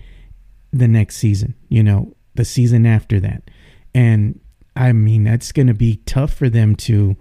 the 0.72 0.88
next 0.88 1.16
season, 1.16 1.54
you 1.68 1.82
know, 1.82 2.14
the 2.34 2.44
season 2.44 2.86
after 2.86 3.20
that. 3.20 3.50
And 3.94 4.40
I 4.74 4.92
mean, 4.92 5.24
that's 5.24 5.52
going 5.52 5.66
to 5.66 5.74
be 5.74 5.96
tough 6.06 6.32
for 6.32 6.48
them 6.48 6.74
to 6.76 7.16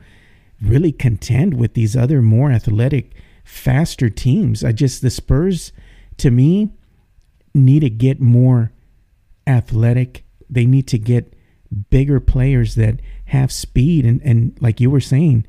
really 0.61 0.91
contend 0.91 1.55
with 1.55 1.73
these 1.73 1.95
other 1.95 2.21
more 2.21 2.51
athletic, 2.51 3.13
faster 3.43 4.09
teams. 4.09 4.63
I 4.63 4.71
just, 4.71 5.01
the 5.01 5.09
Spurs, 5.09 5.71
to 6.17 6.31
me, 6.31 6.69
need 7.53 7.81
to 7.81 7.89
get 7.89 8.21
more 8.21 8.71
athletic. 9.47 10.23
They 10.49 10.65
need 10.65 10.87
to 10.89 10.97
get 10.97 11.33
bigger 11.89 12.19
players 12.19 12.75
that 12.75 12.99
have 13.25 13.51
speed. 13.51 14.05
And, 14.05 14.21
and 14.23 14.57
like 14.61 14.79
you 14.79 14.89
were 14.89 15.01
saying, 15.01 15.45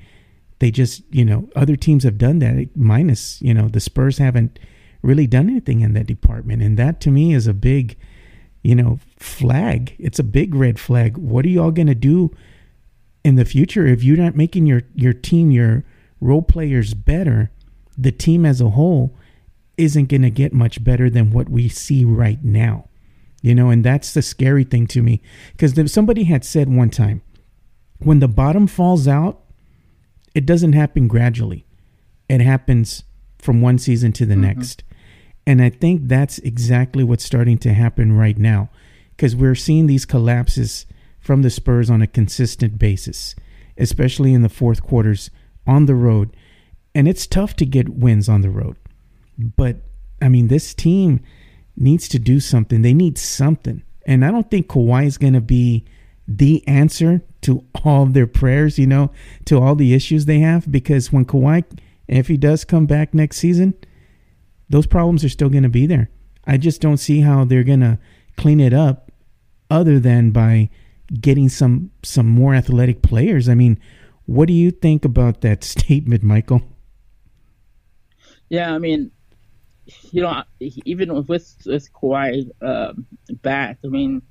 they 0.60 0.70
just, 0.70 1.02
you 1.10 1.24
know, 1.24 1.48
other 1.56 1.76
teams 1.76 2.04
have 2.04 2.18
done 2.18 2.38
that, 2.38 2.68
minus, 2.76 3.42
you 3.42 3.52
know, 3.52 3.68
the 3.68 3.80
Spurs 3.80 4.18
haven't 4.18 4.58
really 5.02 5.26
done 5.26 5.50
anything 5.50 5.80
in 5.80 5.92
that 5.94 6.06
department. 6.06 6.62
And 6.62 6.78
that 6.78 7.00
to 7.00 7.10
me 7.10 7.34
is 7.34 7.48
a 7.48 7.54
big, 7.54 7.96
you 8.62 8.76
know, 8.76 9.00
flag. 9.18 9.96
It's 9.98 10.20
a 10.20 10.24
big 10.24 10.54
red 10.54 10.78
flag. 10.78 11.18
What 11.18 11.44
are 11.44 11.48
y'all 11.48 11.72
going 11.72 11.88
to 11.88 11.96
do 11.96 12.30
in 13.24 13.36
the 13.36 13.44
future 13.44 13.86
if 13.86 14.02
you're 14.02 14.16
not 14.16 14.36
making 14.36 14.66
your, 14.66 14.82
your 14.94 15.12
team, 15.12 15.50
your 15.50 15.84
role 16.20 16.42
players 16.42 16.94
better? 16.94 17.50
The 17.96 18.12
team 18.12 18.46
as 18.46 18.60
a 18.60 18.70
whole 18.70 19.16
isn't 19.76 20.08
going 20.08 20.22
to 20.22 20.30
get 20.30 20.52
much 20.52 20.82
better 20.82 21.10
than 21.10 21.30
what 21.30 21.48
we 21.48 21.68
see 21.68 22.04
right 22.04 22.42
now. 22.42 22.88
You 23.42 23.54
know, 23.54 23.70
and 23.70 23.84
that's 23.84 24.14
the 24.14 24.22
scary 24.22 24.64
thing 24.64 24.86
to 24.88 25.02
me. 25.02 25.20
Because 25.52 25.92
somebody 25.92 26.24
had 26.24 26.44
said 26.44 26.68
one 26.68 26.90
time, 26.90 27.22
when 27.98 28.20
the 28.20 28.28
bottom 28.28 28.66
falls 28.66 29.08
out, 29.08 29.40
it 30.34 30.46
doesn't 30.46 30.72
happen 30.72 31.08
gradually. 31.08 31.66
It 32.28 32.40
happens 32.40 33.04
from 33.38 33.60
one 33.60 33.78
season 33.78 34.12
to 34.12 34.26
the 34.26 34.34
mm-hmm. 34.34 34.42
next. 34.42 34.84
And 35.46 35.60
I 35.60 35.70
think 35.70 36.02
that's 36.04 36.38
exactly 36.38 37.02
what's 37.02 37.24
starting 37.24 37.58
to 37.58 37.74
happen 37.74 38.16
right 38.16 38.38
now 38.38 38.70
because 39.10 39.34
we're 39.34 39.56
seeing 39.56 39.86
these 39.86 40.04
collapses 40.04 40.86
from 41.22 41.42
the 41.42 41.50
Spurs 41.50 41.88
on 41.88 42.02
a 42.02 42.06
consistent 42.06 42.78
basis, 42.78 43.34
especially 43.78 44.34
in 44.34 44.42
the 44.42 44.48
fourth 44.48 44.82
quarters 44.82 45.30
on 45.66 45.86
the 45.86 45.94
road. 45.94 46.36
And 46.94 47.08
it's 47.08 47.26
tough 47.26 47.56
to 47.56 47.64
get 47.64 47.88
wins 47.88 48.28
on 48.28 48.42
the 48.42 48.50
road. 48.50 48.76
But 49.38 49.76
I 50.20 50.28
mean, 50.28 50.48
this 50.48 50.74
team 50.74 51.20
needs 51.76 52.08
to 52.08 52.18
do 52.18 52.40
something. 52.40 52.82
They 52.82 52.92
need 52.92 53.16
something. 53.16 53.82
And 54.04 54.24
I 54.24 54.30
don't 54.30 54.50
think 54.50 54.66
Kawhi 54.66 55.06
is 55.06 55.16
going 55.16 55.32
to 55.32 55.40
be 55.40 55.84
the 56.28 56.66
answer 56.68 57.22
to 57.42 57.64
all 57.84 58.06
their 58.06 58.26
prayers, 58.26 58.78
you 58.78 58.86
know, 58.86 59.10
to 59.46 59.58
all 59.58 59.74
the 59.74 59.94
issues 59.94 60.24
they 60.24 60.40
have. 60.40 60.70
Because 60.70 61.12
when 61.12 61.24
Kawhi, 61.24 61.64
if 62.08 62.28
he 62.28 62.36
does 62.36 62.64
come 62.64 62.86
back 62.86 63.14
next 63.14 63.38
season, 63.38 63.74
those 64.68 64.86
problems 64.86 65.24
are 65.24 65.28
still 65.28 65.48
going 65.48 65.62
to 65.62 65.68
be 65.68 65.86
there. 65.86 66.10
I 66.46 66.56
just 66.56 66.80
don't 66.80 66.96
see 66.96 67.20
how 67.20 67.44
they're 67.44 67.64
going 67.64 67.80
to 67.80 67.98
clean 68.36 68.60
it 68.60 68.72
up 68.72 69.10
other 69.70 69.98
than 69.98 70.30
by 70.30 70.70
getting 71.20 71.48
some 71.48 71.90
some 72.02 72.28
more 72.28 72.54
athletic 72.54 73.02
players. 73.02 73.48
I 73.48 73.54
mean, 73.54 73.78
what 74.26 74.46
do 74.48 74.54
you 74.54 74.70
think 74.70 75.04
about 75.04 75.40
that 75.42 75.64
statement, 75.74 76.22
Michael? 76.22 76.62
Yeah, 78.48 78.74
I 78.74 78.78
mean, 78.78 79.10
you 80.10 80.22
know, 80.22 80.42
even 80.60 81.14
with 81.26 81.56
with 81.66 81.92
Kawhi 81.92 82.50
uh, 82.60 82.92
back, 83.42 83.78
I 83.84 83.88
mean, 83.88 84.22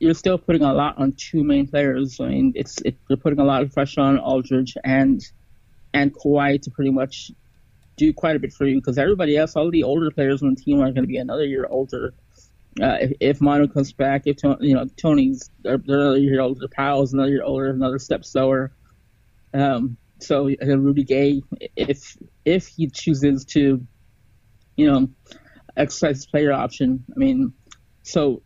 you're 0.00 0.14
still 0.14 0.38
putting 0.38 0.62
a 0.62 0.72
lot 0.72 0.98
on 0.98 1.12
two 1.12 1.44
main 1.44 1.66
players. 1.66 2.20
I 2.20 2.28
mean, 2.28 2.52
it's 2.54 2.80
it, 2.82 2.96
they're 3.08 3.16
putting 3.16 3.40
a 3.40 3.44
lot 3.44 3.62
of 3.62 3.72
pressure 3.72 4.00
on 4.00 4.18
Aldridge 4.18 4.76
and 4.84 5.22
and 5.92 6.14
Kawhi 6.14 6.60
to 6.62 6.70
pretty 6.70 6.90
much 6.90 7.30
do 7.96 8.12
quite 8.12 8.36
a 8.36 8.38
bit 8.38 8.52
for 8.52 8.66
you 8.66 8.76
because 8.76 8.98
everybody 8.98 9.36
else, 9.36 9.54
all 9.56 9.70
the 9.70 9.84
older 9.84 10.10
players 10.10 10.42
on 10.42 10.54
the 10.54 10.60
team 10.60 10.80
are 10.80 10.90
going 10.90 11.04
to 11.04 11.06
be 11.06 11.18
another 11.18 11.44
year 11.44 11.66
older. 11.70 12.14
Uh, 12.82 12.98
if, 13.00 13.12
if 13.20 13.40
Manu 13.40 13.68
comes 13.68 13.92
back, 13.92 14.22
if 14.26 14.38
you 14.60 14.74
know 14.74 14.86
Tony's 14.96 15.50
they're, 15.62 15.78
they're 15.78 16.00
another 16.00 16.18
year 16.18 16.40
older, 16.40 16.66
Pau's 16.68 17.12
another 17.12 17.30
year 17.30 17.44
older, 17.44 17.70
another 17.70 17.98
step 17.98 18.24
slower. 18.24 18.72
Um, 19.52 19.96
so 20.20 20.48
uh, 20.48 20.76
Rudy 20.76 21.04
Gay, 21.04 21.42
if 21.76 22.16
if 22.44 22.66
he 22.66 22.88
chooses 22.88 23.44
to, 23.46 23.86
you 24.76 24.90
know, 24.90 25.08
exercise 25.76 26.26
player 26.26 26.52
option, 26.52 27.04
I 27.14 27.18
mean, 27.18 27.52
so 28.02 28.42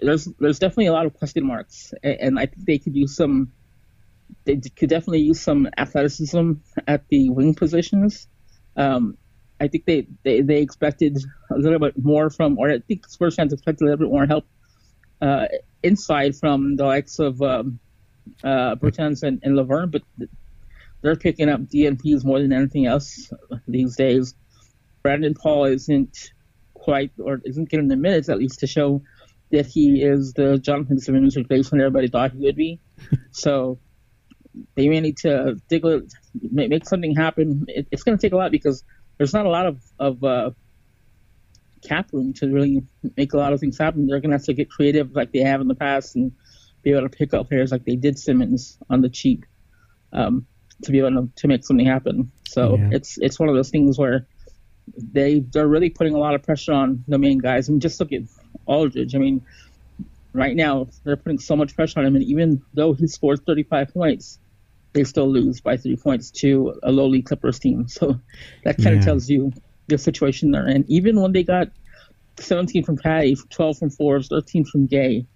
there's 0.00 0.26
there's 0.38 0.58
definitely 0.58 0.86
a 0.86 0.92
lot 0.92 1.06
of 1.06 1.14
question 1.14 1.46
marks, 1.46 1.92
and 2.02 2.38
I 2.38 2.46
think 2.46 2.66
they 2.66 2.78
could 2.78 2.96
use 2.96 3.14
some. 3.14 3.52
They 4.44 4.56
could 4.56 4.88
definitely 4.88 5.20
use 5.20 5.40
some 5.40 5.68
athleticism 5.76 6.52
at 6.86 7.08
the 7.08 7.30
wing 7.30 7.54
positions. 7.54 8.28
Um, 8.76 9.16
I 9.60 9.68
think 9.68 9.84
they, 9.86 10.06
they, 10.22 10.40
they 10.40 10.62
expected 10.62 11.18
a 11.50 11.58
little 11.58 11.78
bit 11.78 11.94
more 12.02 12.30
from, 12.30 12.58
or 12.58 12.70
I 12.70 12.78
think 12.78 13.08
Spurs 13.08 13.34
fans 13.34 13.52
expected 13.52 13.82
a 13.82 13.86
little 13.86 14.06
bit 14.06 14.12
more 14.12 14.26
help 14.26 14.46
uh, 15.20 15.46
inside 15.82 16.36
from 16.36 16.76
the 16.76 16.84
likes 16.84 17.18
of 17.18 17.42
um, 17.42 17.80
uh, 18.44 18.76
Bertans 18.76 19.22
and, 19.22 19.40
and 19.42 19.56
Lauvergne, 19.56 19.90
but 19.90 20.02
they're 21.02 21.16
picking 21.16 21.48
up 21.48 21.60
DNPs 21.60 22.24
more 22.24 22.40
than 22.40 22.52
anything 22.52 22.86
else 22.86 23.30
these 23.66 23.96
days. 23.96 24.34
Brandon 25.02 25.34
Paul 25.34 25.64
isn't 25.64 26.32
quite, 26.74 27.12
or 27.18 27.40
isn't 27.44 27.68
getting 27.68 27.88
the 27.88 27.96
minutes 27.96 28.28
at 28.28 28.38
least 28.38 28.60
to 28.60 28.66
show 28.66 29.02
that 29.50 29.66
he 29.66 30.02
is 30.02 30.34
the 30.34 30.58
Jonathan 30.58 30.98
Simmons 30.98 31.36
replacement 31.36 31.82
everybody 31.82 32.08
thought 32.08 32.32
he 32.32 32.38
would 32.38 32.56
be. 32.56 32.80
so 33.30 33.78
they 34.74 34.88
may 34.88 35.00
need 35.00 35.16
to 35.18 35.56
dig 35.68 35.84
a, 35.84 36.02
make 36.50 36.86
something 36.86 37.14
happen. 37.14 37.64
It, 37.68 37.88
it's 37.90 38.02
going 38.02 38.18
to 38.18 38.22
take 38.22 38.32
a 38.32 38.36
lot 38.36 38.50
because 38.50 38.84
there's 39.18 39.34
not 39.34 39.46
a 39.46 39.50
lot 39.50 39.66
of, 39.66 39.82
of 39.98 40.24
uh, 40.24 40.50
cap 41.86 42.08
room 42.12 42.32
to 42.34 42.48
really 42.48 42.82
make 43.16 43.32
a 43.32 43.36
lot 43.36 43.52
of 43.52 43.60
things 43.60 43.78
happen. 43.78 44.06
They're 44.06 44.20
going 44.20 44.30
to 44.30 44.36
have 44.36 44.44
to 44.46 44.54
get 44.54 44.70
creative 44.70 45.12
like 45.14 45.32
they 45.32 45.40
have 45.40 45.60
in 45.60 45.68
the 45.68 45.74
past 45.74 46.16
and 46.16 46.32
be 46.82 46.90
able 46.92 47.02
to 47.02 47.08
pick 47.08 47.34
up 47.34 47.48
players 47.48 47.70
like 47.72 47.84
they 47.84 47.96
did 47.96 48.18
Simmons 48.18 48.78
on 48.88 49.00
the 49.02 49.08
cheap 49.08 49.44
um, 50.12 50.46
to 50.84 50.92
be 50.92 50.98
able 50.98 51.10
to, 51.10 51.30
to 51.36 51.48
make 51.48 51.64
something 51.64 51.86
happen. 51.86 52.30
So 52.48 52.78
Yeah. 52.78 52.90
it's 52.92 53.18
it's 53.18 53.38
one 53.38 53.48
of 53.48 53.54
those 53.54 53.70
things 53.70 53.98
where 53.98 54.26
they 54.96 55.40
they're 55.40 55.68
really 55.68 55.90
putting 55.90 56.14
a 56.14 56.18
lot 56.18 56.34
of 56.34 56.42
pressure 56.42 56.72
on 56.72 57.04
the 57.06 57.18
main 57.18 57.38
guys. 57.38 57.68
I 57.68 57.72
mean, 57.72 57.80
just 57.80 58.00
look 58.00 58.12
at 58.12 58.22
Aldridge. 58.66 59.14
I 59.14 59.18
mean, 59.18 59.42
right 60.32 60.56
now 60.56 60.88
they're 61.04 61.16
putting 61.16 61.38
so 61.38 61.56
much 61.56 61.74
pressure 61.76 62.00
on 62.00 62.06
him, 62.06 62.16
and 62.16 62.24
even 62.24 62.62
though 62.72 62.92
he 62.94 63.06
scores 63.06 63.40
35 63.46 63.92
points, 63.92 64.38
they 64.92 65.04
still 65.04 65.28
lose 65.28 65.60
by 65.60 65.76
three 65.76 65.96
points 65.96 66.30
to 66.30 66.74
a 66.82 66.90
lowly 66.90 67.22
Clippers 67.22 67.58
team. 67.58 67.88
So 67.88 68.18
that 68.64 68.76
kind 68.78 68.90
Yeah. 68.94 68.98
of 68.98 69.04
tells 69.04 69.28
you 69.28 69.52
the 69.88 69.98
situation 69.98 70.50
they're 70.50 70.68
in. 70.68 70.84
Even 70.88 71.20
when 71.20 71.32
they 71.32 71.42
got 71.42 71.68
17 72.38 72.84
from 72.84 72.96
Patty, 72.96 73.36
12 73.50 73.78
from 73.78 73.90
Forbes, 73.90 74.28
13 74.28 74.64
from 74.64 74.86
Gay, 74.86 75.26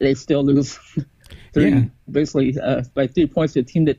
they 0.00 0.14
still 0.14 0.44
lose 0.44 0.78
three, 1.54 1.70
Yeah. 1.70 1.84
basically 2.10 2.58
uh, 2.58 2.82
by 2.94 3.06
three 3.06 3.26
points 3.26 3.54
to 3.54 3.60
a 3.60 3.62
team 3.62 3.84
that 3.86 3.98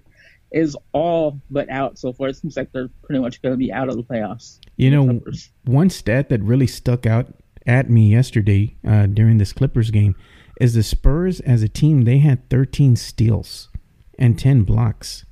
is 0.52 0.78
all 0.92 1.40
but 1.50 1.70
out 1.70 1.98
so 1.98 2.14
far. 2.14 2.28
It 2.28 2.36
seems 2.36 2.56
like 2.56 2.72
they're 2.72 2.90
pretty 3.04 3.22
much 3.22 3.42
going 3.42 3.54
to 3.54 3.58
be 3.58 3.72
out 3.72 3.90
of 3.90 3.96
the 3.96 4.04
playoffs. 4.04 4.60
You 4.78 4.92
know, 4.92 5.22
one 5.66 5.90
stat 5.90 6.30
that 6.30 6.42
really 6.44 6.68
stuck 6.68 7.06
out 7.06 7.34
at 7.66 7.90
me 7.90 8.12
yesterday 8.12 8.76
uh, 8.88 9.08
during 9.08 9.38
this 9.40 9.54
Clippers 9.54 9.90
game 9.90 10.16
is 10.62 10.74
the 10.76 10.84
Spurs 10.84 11.40
as 11.42 11.64
a 11.64 11.70
team. 11.70 12.04
They 12.04 12.20
had 12.20 12.50
13 12.50 12.96
steals 12.96 13.70
and 14.24 14.40
10 14.40 14.64
blocks. 14.64 15.26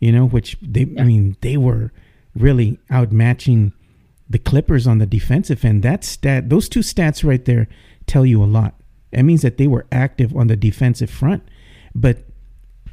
You 0.00 0.12
know, 0.12 0.26
which 0.26 0.58
they, 0.60 0.82
I 0.98 1.04
mean, 1.04 1.36
they 1.40 1.56
were 1.56 1.92
really 2.34 2.78
outmatching 2.90 3.72
the 4.28 4.40
Clippers 4.40 4.86
on 4.86 4.98
the 4.98 5.06
defensive 5.06 5.64
end. 5.64 5.82
That 5.82 6.04
stat, 6.04 6.50
those 6.50 6.68
two 6.68 6.80
stats 6.80 7.24
right 7.24 7.44
there, 7.44 7.68
tell 8.06 8.26
you 8.26 8.42
a 8.42 8.44
lot. 8.44 8.74
It 9.12 9.22
means 9.22 9.42
that 9.42 9.56
they 9.56 9.68
were 9.68 9.86
active 9.92 10.36
on 10.36 10.48
the 10.48 10.56
defensive 10.56 11.08
front, 11.08 11.44
but 11.94 12.24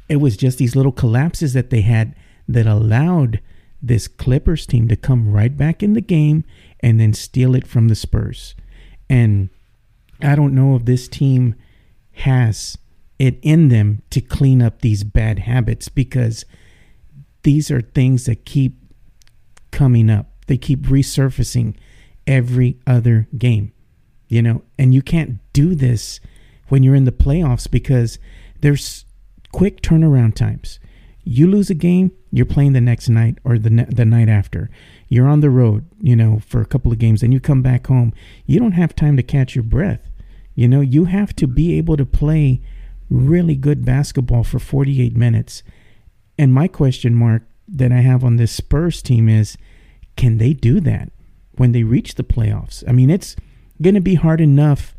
it 0.08 0.16
was 0.16 0.36
just 0.36 0.58
these 0.58 0.76
little 0.76 0.92
collapses 0.92 1.52
that 1.54 1.70
they 1.70 1.80
had 1.80 2.14
that 2.46 2.66
allowed 2.66 3.40
this 3.82 4.06
Clippers 4.06 4.64
team 4.64 4.86
to 4.88 4.96
come 4.96 5.32
right 5.32 5.56
back 5.56 5.82
in 5.82 5.94
the 5.94 6.00
game 6.00 6.44
and 6.80 7.00
then 7.00 7.12
steal 7.12 7.56
it 7.56 7.66
from 7.66 7.88
the 7.88 7.96
Spurs. 7.96 8.54
And 9.10 9.50
I 10.22 10.36
don't 10.36 10.54
know 10.54 10.76
if 10.76 10.84
this 10.84 11.08
team 11.08 11.56
has 12.12 12.78
it 13.22 13.38
in 13.40 13.68
them 13.68 14.02
to 14.10 14.20
clean 14.20 14.60
up 14.60 14.80
these 14.80 15.04
bad 15.04 15.38
habits 15.38 15.88
because 15.88 16.44
these 17.44 17.70
are 17.70 17.80
things 17.80 18.26
that 18.26 18.44
keep 18.44 18.76
coming 19.70 20.10
up. 20.10 20.26
They 20.48 20.56
keep 20.56 20.82
resurfacing 20.82 21.76
every 22.26 22.80
other 22.84 23.28
game, 23.38 23.72
you 24.26 24.42
know, 24.42 24.62
and 24.76 24.92
you 24.92 25.02
can't 25.02 25.38
do 25.52 25.76
this 25.76 26.18
when 26.66 26.82
you're 26.82 26.96
in 26.96 27.04
the 27.04 27.12
playoffs 27.12 27.70
because 27.70 28.18
there's 28.60 29.04
quick 29.52 29.82
turnaround 29.82 30.34
times. 30.34 30.80
You 31.22 31.46
lose 31.46 31.70
a 31.70 31.74
game, 31.74 32.10
you're 32.32 32.44
playing 32.44 32.72
the 32.72 32.80
next 32.80 33.08
night 33.08 33.38
or 33.44 33.56
the 33.56 33.70
ne- 33.70 33.84
the 33.84 34.04
night 34.04 34.28
after. 34.28 34.68
You're 35.08 35.28
on 35.28 35.42
the 35.42 35.50
road, 35.50 35.86
you 36.00 36.16
know, 36.16 36.40
for 36.44 36.60
a 36.60 36.66
couple 36.66 36.90
of 36.90 36.98
games, 36.98 37.22
and 37.22 37.32
you 37.32 37.38
come 37.38 37.62
back 37.62 37.86
home. 37.86 38.12
You 38.46 38.58
don't 38.58 38.72
have 38.72 38.96
time 38.96 39.16
to 39.16 39.22
catch 39.22 39.54
your 39.54 39.62
breath. 39.62 40.10
You 40.56 40.66
know, 40.66 40.80
you 40.80 41.04
have 41.04 41.36
to 41.36 41.46
be 41.46 41.78
able 41.78 41.96
to 41.96 42.04
play 42.04 42.60
really 43.12 43.54
good 43.54 43.84
basketball 43.84 44.42
for 44.42 44.58
48 44.58 45.16
minutes. 45.16 45.62
And 46.38 46.52
my 46.52 46.66
question 46.66 47.14
mark 47.14 47.42
that 47.68 47.92
I 47.92 48.00
have 48.00 48.24
on 48.24 48.36
this 48.36 48.52
Spurs 48.52 49.02
team 49.02 49.28
is 49.28 49.56
can 50.16 50.38
they 50.38 50.52
do 50.52 50.80
that 50.80 51.10
when 51.52 51.72
they 51.72 51.84
reach 51.84 52.14
the 52.14 52.24
playoffs? 52.24 52.82
I 52.88 52.92
mean, 52.92 53.10
it's 53.10 53.36
going 53.80 53.94
to 53.94 54.00
be 54.00 54.14
hard 54.14 54.40
enough, 54.40 54.94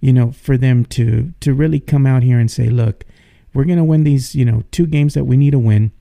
you 0.00 0.12
know, 0.12 0.32
for 0.32 0.56
them 0.56 0.84
to 0.86 1.32
to 1.40 1.54
really 1.54 1.80
come 1.80 2.06
out 2.06 2.22
here 2.22 2.38
and 2.38 2.50
say, 2.50 2.68
"Look, 2.68 3.04
we're 3.54 3.64
going 3.64 3.78
to 3.78 3.84
win 3.84 4.04
these, 4.04 4.34
you 4.34 4.44
know, 4.44 4.62
two 4.70 4.86
games 4.86 5.14
that 5.14 5.24
we 5.24 5.36
need 5.36 5.52
to 5.52 5.58
win 5.58 5.92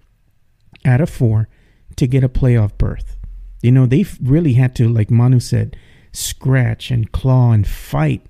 out 0.86 1.02
of 1.02 1.10
4 1.10 1.48
to 1.96 2.08
get 2.08 2.24
a 2.24 2.30
playoff 2.30 2.78
berth." 2.78 3.16
You 3.62 3.72
know, 3.72 3.86
they've 3.86 4.18
really 4.22 4.54
had 4.54 4.76
to 4.76 4.88
like 4.88 5.12
Manu 5.12 5.40
said, 5.40 5.76
scratch 6.12 6.92
and 6.92 7.12
claw 7.12 7.52
and 7.52 7.68
fight 7.68 8.26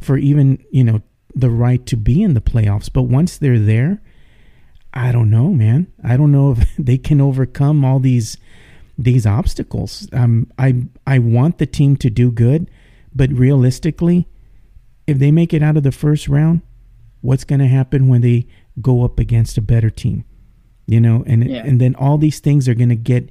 for 0.00 0.16
even, 0.16 0.62
you 0.70 0.84
know, 0.84 1.02
the 1.34 1.50
right 1.50 1.84
to 1.86 1.96
be 1.96 2.22
in 2.22 2.34
the 2.34 2.40
playoffs. 2.40 2.90
But 2.92 3.02
once 3.02 3.38
they're 3.38 3.58
there, 3.58 4.02
I 4.94 5.12
don't 5.12 5.30
know, 5.30 5.48
man. 5.48 5.86
I 6.04 6.16
don't 6.16 6.32
know 6.32 6.52
if 6.52 6.68
they 6.78 6.98
can 6.98 7.20
overcome 7.20 7.84
all 7.84 7.98
these 7.98 8.36
these 8.98 9.26
obstacles. 9.26 10.08
Um, 10.12 10.50
I 10.58 10.84
I 11.06 11.18
want 11.18 11.58
the 11.58 11.66
team 11.66 11.96
to 11.98 12.10
do 12.10 12.30
good, 12.30 12.70
but 13.14 13.32
realistically, 13.32 14.28
if 15.06 15.18
they 15.18 15.30
make 15.30 15.54
it 15.54 15.62
out 15.62 15.76
of 15.76 15.82
the 15.82 15.92
first 15.92 16.28
round, 16.28 16.60
what's 17.22 17.44
going 17.44 17.60
to 17.60 17.68
happen 17.68 18.08
when 18.08 18.20
they 18.20 18.46
go 18.80 19.04
up 19.04 19.18
against 19.18 19.56
a 19.58 19.62
better 19.62 19.90
team? 19.90 20.24
You 20.86 21.00
know, 21.00 21.24
and 21.26 21.48
Yeah. 21.48 21.64
and 21.64 21.80
then 21.80 21.94
all 21.94 22.18
these 22.18 22.40
things 22.40 22.68
are 22.68 22.74
going 22.74 22.90
to 22.90 22.96
get 22.96 23.30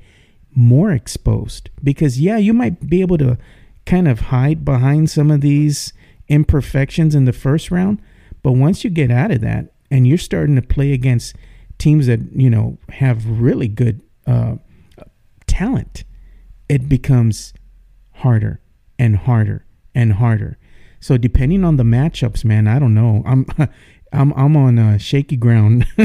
more 0.54 0.92
exposed 0.92 1.70
because 1.84 2.20
yeah, 2.20 2.38
you 2.38 2.54
might 2.54 2.90
be 2.90 3.02
able 3.02 3.18
to 3.20 3.38
kind 3.86 4.08
of 4.08 4.20
hide 4.20 4.66
behind 4.66 5.10
some 5.10 5.32
of 5.32 5.42
these 5.42 5.94
imperfections 6.32 7.14
in 7.14 7.26
the 7.26 7.34
first 7.34 7.70
round, 7.70 8.02
but 8.42 8.54
once 8.54 8.84
you 8.84 8.90
get 8.90 9.12
out 9.12 9.30
of 9.32 9.42
that 9.42 9.74
and 9.92 10.08
you're 10.08 10.18
starting 10.18 10.56
to 10.56 10.62
play 10.62 10.94
against 10.94 11.36
teams 11.78 12.08
that 12.08 12.20
you 12.34 12.50
know 12.50 12.78
have 12.90 13.28
really 13.28 13.68
good 13.68 14.02
uh, 14.26 14.56
talent, 15.46 16.06
it 16.70 16.88
becomes 16.88 17.54
harder 18.14 18.62
and 18.98 19.18
harder 19.18 19.66
and 19.94 20.14
harder. 20.14 20.58
So 21.02 21.18
depending 21.18 21.66
on 21.66 21.76
the 21.76 21.84
matchups, 21.84 22.46
man, 22.46 22.68
I 22.68 22.80
don't 22.80 22.94
know. 22.94 23.24
I'm 23.26 23.46
I'm 24.14 24.34
I'm 24.34 24.56
on 24.58 24.78
uh, 24.80 24.98
shaky 24.98 25.38
ground. 25.38 25.86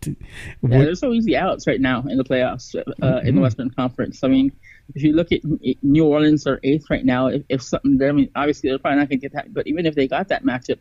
To- 0.00 0.10
Yeah, 0.10 0.16
what- 0.60 0.70
there's 0.70 1.02
no 1.02 1.12
easy 1.12 1.36
outs 1.36 1.66
right 1.66 1.80
now 1.80 2.02
in 2.08 2.16
the 2.18 2.24
playoffs 2.24 2.74
uh, 2.74 2.80
in 2.80 2.84
Mm-hmm. 3.02 3.34
the 3.36 3.40
Western 3.42 3.70
Conference. 3.70 4.22
I 4.22 4.28
mean, 4.28 4.52
if 4.94 5.02
you 5.02 5.12
look 5.12 5.32
at 5.32 5.40
New 5.82 6.04
Orleans, 6.04 6.44
they're 6.44 6.60
eighth 6.62 6.86
right 6.90 7.04
now. 7.04 7.26
If, 7.28 7.42
if 7.48 7.62
something, 7.62 8.00
I 8.02 8.12
mean, 8.12 8.30
obviously 8.36 8.70
they're 8.70 8.78
probably 8.78 9.00
not 9.00 9.08
going 9.08 9.20
to 9.20 9.22
get 9.28 9.32
that. 9.34 9.52
But 9.52 9.66
even 9.66 9.86
if 9.86 9.94
they 9.94 10.06
got 10.08 10.28
that 10.28 10.44
matchup, 10.44 10.78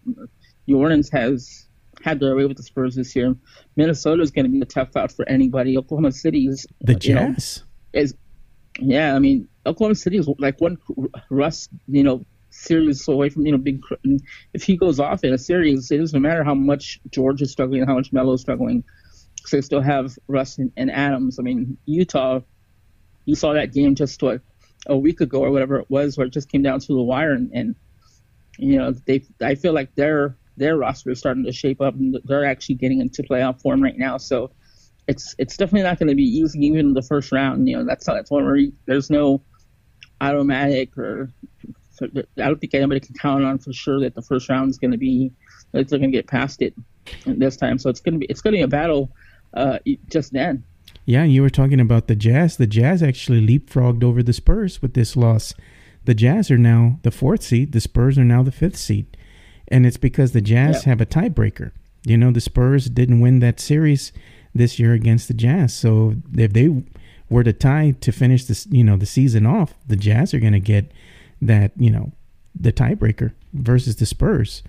New 0.67 0.77
Orleans 0.77 1.09
has 1.09 1.67
had 2.03 2.19
their 2.19 2.35
way 2.35 2.45
with 2.45 2.57
the 2.57 2.63
Spurs 2.63 2.95
this 2.95 3.15
year. 3.15 3.35
Minnesota 3.75 4.21
is 4.21 4.29
going 4.31 4.45
to 4.45 4.51
be 4.51 4.61
a 4.61 4.65
tough 4.65 4.95
out 4.95 5.11
for 5.11 5.27
anybody. 5.27 5.77
Oklahoma 5.77 6.11
City 6.11 6.45
is 6.47 6.67
the 6.81 6.93
you 7.01 7.15
know, 7.15 7.33
Jazz. 7.33 7.63
is 7.93 8.13
yeah. 8.79 9.15
I 9.15 9.19
mean, 9.19 9.47
Oklahoma 9.65 9.95
City 9.95 10.17
is 10.17 10.29
like 10.37 10.61
one 10.61 10.77
Russ, 11.31 11.67
you 11.87 12.03
know, 12.03 12.23
series 12.57 13.07
away 13.07 13.29
from 13.29 13.45
you 13.45 13.51
know 13.51 13.57
big. 13.57 13.81
If 14.53 14.63
he 14.63 14.77
goes 14.77 14.99
off 14.99 15.23
in 15.23 15.33
a 15.33 15.37
series, 15.37 15.91
it 15.91 15.97
doesn't 15.97 16.21
matter 16.21 16.43
how 16.43 16.55
much 16.55 16.99
George 17.11 17.41
is 17.41 17.51
struggling 17.51 17.85
how 17.85 17.95
much 17.95 18.11
Melo 18.13 18.33
is 18.33 18.41
struggling. 18.41 18.83
'cause 19.41 19.51
they 19.51 19.61
still 19.61 19.81
have 19.81 20.17
Russ 20.27 20.57
and, 20.57 20.71
and 20.75 20.91
Adams. 20.91 21.39
I 21.39 21.43
mean, 21.43 21.77
Utah. 21.85 22.41
You 23.25 23.35
saw 23.35 23.53
that 23.53 23.73
game 23.73 23.95
just 23.95 24.21
what 24.21 24.41
a 24.87 24.97
week 24.97 25.21
ago 25.21 25.41
or 25.41 25.51
whatever 25.51 25.77
it 25.79 25.89
was, 25.89 26.17
where 26.17 26.27
it 26.27 26.33
just 26.33 26.49
came 26.49 26.61
down 26.63 26.79
to 26.79 26.87
the 26.93 27.01
wire, 27.01 27.33
and, 27.33 27.51
and 27.53 27.75
you 28.57 28.77
know 28.77 28.91
they 29.05 29.23
I 29.41 29.55
feel 29.55 29.73
like 29.73 29.95
their 29.95 30.37
their 30.57 30.77
roster 30.77 31.11
is 31.11 31.19
starting 31.19 31.43
to 31.45 31.51
shape 31.51 31.81
up, 31.81 31.93
and 31.95 32.17
they're 32.25 32.45
actually 32.45 32.75
getting 32.75 33.01
into 33.01 33.23
playoff 33.23 33.61
form 33.61 33.81
right 33.83 33.97
now. 33.97 34.17
So 34.17 34.51
it's 35.07 35.35
it's 35.37 35.55
definitely 35.57 35.83
not 35.83 35.99
going 35.99 36.09
to 36.09 36.15
be 36.15 36.23
easy 36.23 36.59
even 36.65 36.79
in 36.87 36.93
the 36.93 37.01
first 37.01 37.31
round. 37.31 37.67
You 37.69 37.77
know 37.77 37.85
that's 37.85 38.05
that's 38.05 38.31
one 38.31 38.45
where 38.45 38.55
you, 38.55 38.73
there's 38.85 39.09
no 39.09 39.41
automatic 40.21 40.97
or 40.97 41.31
I 42.01 42.47
don't 42.47 42.59
think 42.59 42.73
anybody 42.73 42.99
can 42.99 43.15
count 43.15 43.43
on 43.43 43.57
for 43.59 43.73
sure 43.73 43.99
that 44.01 44.15
the 44.15 44.21
first 44.21 44.49
round 44.49 44.69
is 44.69 44.77
going 44.77 44.91
to 44.91 44.97
be 44.97 45.31
that 45.71 45.87
they're 45.89 45.99
going 45.99 46.11
to 46.11 46.17
get 46.17 46.27
past 46.27 46.61
it 46.61 46.73
this 47.25 47.57
time. 47.57 47.77
So 47.77 47.89
it's 47.89 47.99
going 47.99 48.13
to 48.13 48.19
be 48.19 48.25
it's 48.27 48.41
going 48.41 48.53
to 48.53 48.57
be 48.57 48.63
a 48.63 48.67
battle 48.67 49.11
uh, 49.53 49.79
just 50.09 50.33
then. 50.33 50.63
Yeah, 51.05 51.23
and 51.23 51.31
you 51.31 51.41
were 51.41 51.49
talking 51.49 51.79
about 51.79 52.07
the 52.07 52.15
Jazz. 52.15 52.57
The 52.57 52.67
Jazz 52.67 53.01
actually 53.01 53.45
leapfrogged 53.45 54.03
over 54.03 54.21
the 54.21 54.33
Spurs 54.33 54.81
with 54.81 54.93
this 54.93 55.15
loss. 55.15 55.53
The 56.05 56.13
Jazz 56.13 56.51
are 56.51 56.57
now 56.57 56.99
the 57.03 57.11
fourth 57.11 57.43
seed. 57.43 57.71
The 57.71 57.81
Spurs 57.81 58.17
are 58.17 58.23
now 58.23 58.43
the 58.43 58.51
fifth 58.51 58.77
seed, 58.77 59.17
and 59.67 59.85
it's 59.85 59.97
because 59.97 60.31
the 60.31 60.41
Jazz 60.41 60.83
have 60.83 61.01
a 61.01 61.05
tiebreaker. 61.05 61.71
You 62.05 62.17
know, 62.17 62.31
the 62.31 62.41
Spurs 62.41 62.89
didn't 62.89 63.19
win 63.19 63.39
that 63.39 63.59
series 63.59 64.13
this 64.55 64.79
year 64.79 64.93
against 64.93 65.27
the 65.27 65.33
Jazz, 65.33 65.73
so 65.73 66.15
if 66.35 66.53
they 66.53 66.83
were 67.29 67.43
to 67.43 67.53
tie 67.53 67.91
to 67.91 68.11
finish 68.11 68.45
this, 68.45 68.65
you 68.67 68.83
know, 68.83 68.97
the 68.97 69.05
season 69.05 69.45
off, 69.45 69.73
the 69.85 69.97
Jazz 69.97 70.33
are 70.33 70.39
going 70.39 70.53
to 70.53 70.59
get 70.59 70.91
that, 71.41 71.71
you 71.77 71.89
know, 71.89 72.11
the 72.59 72.71
tiebreaker 72.73 73.33
versus 73.53 73.95
the 73.97 74.05
Spurs. 74.05 74.63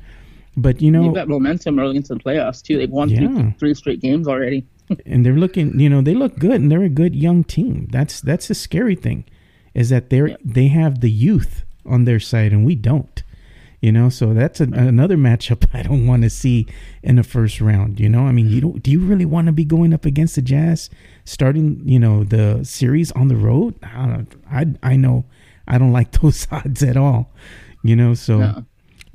But 0.56 0.82
you 0.82 0.90
know, 0.90 1.04
They've 1.04 1.14
got 1.14 1.28
momentum 1.28 1.78
early 1.78 1.96
into 1.96 2.14
the 2.14 2.20
playoffs 2.20 2.62
too. 2.62 2.78
They've 2.78 2.90
won 2.90 3.08
Yeah. 3.10 3.28
three, 3.28 3.54
three 3.58 3.74
straight 3.74 4.00
games 4.00 4.26
already. 4.26 4.66
and 5.06 5.24
they're 5.24 5.34
looking, 5.36 5.78
you 5.78 5.88
know, 5.88 6.00
they 6.00 6.14
look 6.14 6.38
good 6.38 6.60
and 6.60 6.70
they're 6.72 6.82
a 6.82 6.88
good 6.88 7.14
young 7.14 7.44
team. 7.44 7.88
That's 7.92 8.20
that's 8.20 8.48
the 8.48 8.54
scary 8.54 8.94
thing, 8.96 9.24
is 9.74 9.88
that 9.90 10.10
they're 10.10 10.28
Yeah. 10.30 10.36
they 10.44 10.68
have 10.68 11.00
the 11.00 11.10
youth 11.10 11.64
on 11.86 12.04
their 12.04 12.18
side 12.20 12.52
and 12.52 12.64
we 12.66 12.74
don't. 12.74 13.22
You 13.80 13.92
know, 13.92 14.08
so 14.08 14.34
that's 14.34 14.60
an 14.60 14.74
another 14.74 15.16
matchup 15.16 15.64
I 15.72 15.82
don't 15.84 16.06
want 16.08 16.22
to 16.24 16.30
see 16.30 16.66
in 17.04 17.14
the 17.16 17.22
first 17.22 17.60
round. 17.60 18.00
You 18.00 18.08
know, 18.08 18.26
I 18.26 18.32
mean, 18.32 18.48
you 18.48 18.60
don't. 18.60 18.82
Do 18.82 18.90
you 18.90 18.98
really 19.00 19.24
want 19.26 19.46
to 19.46 19.52
be 19.52 19.64
going 19.64 19.94
up 19.94 20.04
against 20.04 20.34
the 20.34 20.42
Jazz, 20.42 20.90
starting, 21.24 21.82
you 21.86 22.00
know, 22.00 22.24
the 22.24 22.64
series 22.64 23.12
on 23.12 23.28
the 23.28 23.36
road? 23.36 23.74
I 23.84 24.06
don't, 24.06 24.34
I 24.50 24.92
I 24.92 24.96
know 24.96 25.26
I 25.68 25.78
don't 25.78 25.92
like 25.92 26.10
those 26.20 26.46
odds 26.50 26.82
at 26.82 26.96
all. 26.96 27.30
You 27.84 27.94
know, 27.94 28.14
so 28.14 28.38
No. 28.38 28.64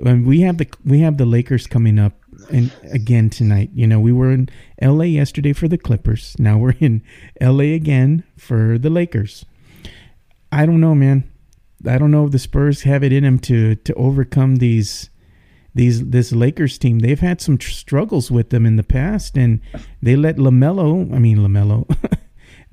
and 0.06 0.26
we 0.26 0.42
have 0.42 0.58
the 0.58 0.68
we 0.86 1.00
have 1.02 1.18
the 1.18 1.26
Lakers 1.26 1.68
coming 1.68 2.00
up 2.00 2.14
and 2.52 2.72
again 2.92 3.30
tonight. 3.30 3.72
You 3.74 3.88
know, 3.88 4.00
we 4.00 4.12
were 4.14 4.32
in 4.32 4.48
LA 4.82 5.06
yesterday 5.06 5.52
for 5.54 5.68
the 5.68 5.78
Clippers. 5.78 6.36
Now 6.40 6.58
we're 6.58 6.76
in 6.80 7.02
LA 7.42 7.74
again 7.76 8.24
for 8.38 8.78
the 8.78 8.90
Lakers. 8.90 9.46
I 10.52 10.66
don't 10.66 10.80
know, 10.80 10.96
man. 10.96 11.24
I 11.86 11.98
don't 11.98 12.12
know 12.12 12.26
if 12.26 12.32
the 12.32 12.40
Spurs 12.40 12.84
have 12.84 13.04
it 13.04 13.12
in 13.12 13.24
them 13.24 13.40
to 13.40 13.76
to 13.76 13.94
overcome 13.96 14.58
these 14.58 15.10
these 15.76 16.10
this 16.10 16.32
Lakers 16.32 16.78
team. 16.78 17.00
They've 17.00 17.20
had 17.20 17.42
some 17.42 17.58
tr- 17.58 17.72
struggles 17.72 18.32
with 18.32 18.50
them 18.52 18.66
in 18.66 18.76
the 18.78 18.84
past, 18.84 19.36
and 19.38 19.60
they 20.02 20.16
let 20.16 20.38
Lamelo. 20.38 21.14
I 21.14 21.20
mean 21.20 21.40
Lamelo. 21.40 21.86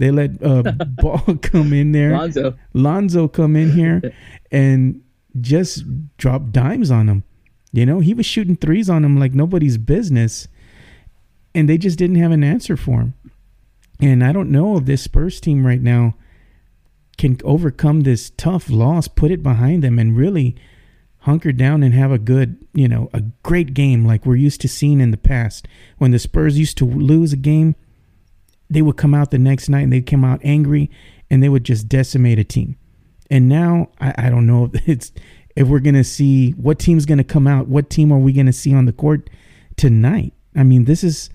they 0.01 0.11
let 0.11 0.43
uh, 0.43 0.63
Ball 0.87 1.39
come 1.43 1.75
in 1.75 1.93
there. 1.93 2.13
Lonzo. 2.13 2.59
Lonzo 2.73 3.29
come 3.29 3.55
in 3.55 3.71
here 3.71 4.01
and 4.51 5.03
just 5.41 5.85
drop 6.17 6.51
dimes 6.51 6.91
on 6.91 7.09
him. 7.09 7.23
You 7.73 7.85
know, 7.85 8.01
he 8.01 8.15
was 8.15 8.25
shooting 8.25 8.57
threes 8.57 8.89
on 8.89 9.05
him 9.05 9.21
like 9.21 9.35
nobody's 9.35 9.77
business, 9.77 10.49
and 11.55 11.69
they 11.69 11.77
just 11.79 11.99
didn't 11.99 12.17
have 12.17 12.33
an 12.33 12.43
answer 12.43 12.77
for 12.77 13.01
him. 13.01 13.15
And 14.01 14.25
I 14.25 14.33
don't 14.33 14.51
know 14.51 14.79
if 14.79 14.87
this 14.87 15.03
Spurs 15.03 15.39
team 15.39 15.67
right 15.67 15.83
now 15.83 16.15
can 17.19 17.39
overcome 17.45 18.01
this 18.01 18.31
tough 18.31 18.71
loss, 18.71 19.07
put 19.07 19.31
it 19.31 19.43
behind 19.43 19.85
them, 19.85 19.99
and 19.99 20.17
really 20.17 20.57
hunker 21.19 21.53
down 21.53 21.83
and 21.83 21.93
have 21.93 22.11
a 22.11 22.19
good, 22.19 22.57
you 22.73 22.89
know, 22.89 23.11
a 23.13 23.21
great 23.43 23.75
game 23.75 24.07
like 24.07 24.25
we're 24.25 24.37
used 24.37 24.63
to 24.63 24.69
seeing 24.69 25.01
in 25.01 25.11
the 25.11 25.19
past. 25.19 25.69
When 25.99 26.11
the 26.11 26.19
Spurs 26.19 26.59
used 26.59 26.79
to 26.79 26.87
lose 26.87 27.35
a 27.35 27.37
game, 27.37 27.77
they 28.71 28.83
would 28.83 28.97
come 28.97 29.15
out 29.15 29.31
the 29.31 29.39
next 29.39 29.69
night 29.69 29.83
and 29.83 29.93
they'd 29.93 30.07
come 30.07 30.25
out 30.25 30.41
angry 30.45 30.91
and 31.29 31.43
they 31.43 31.49
would 31.49 31.65
just 31.65 31.89
decimate 31.89 32.39
a 32.39 32.45
team. 32.45 32.77
And 33.31 33.49
now 33.49 33.91
I, 34.01 34.15
I 34.17 34.31
don't 34.31 34.47
know 34.47 34.71
if 34.73 34.83
it's 34.89 35.13
if 35.57 35.69
we're 35.69 35.81
gonna 35.81 36.05
see 36.05 36.53
what 36.53 36.79
team's 36.79 37.05
gonna 37.05 37.25
come 37.25 37.47
out, 37.47 37.69
what 37.69 37.91
team 37.91 38.13
are 38.13 38.19
we 38.19 38.33
gonna 38.33 38.53
see 38.53 38.73
on 38.73 38.87
the 38.87 38.93
court 38.93 39.29
tonight? 39.77 40.33
I 40.57 40.63
mean, 40.63 40.85
this 40.85 41.05
is 41.05 41.31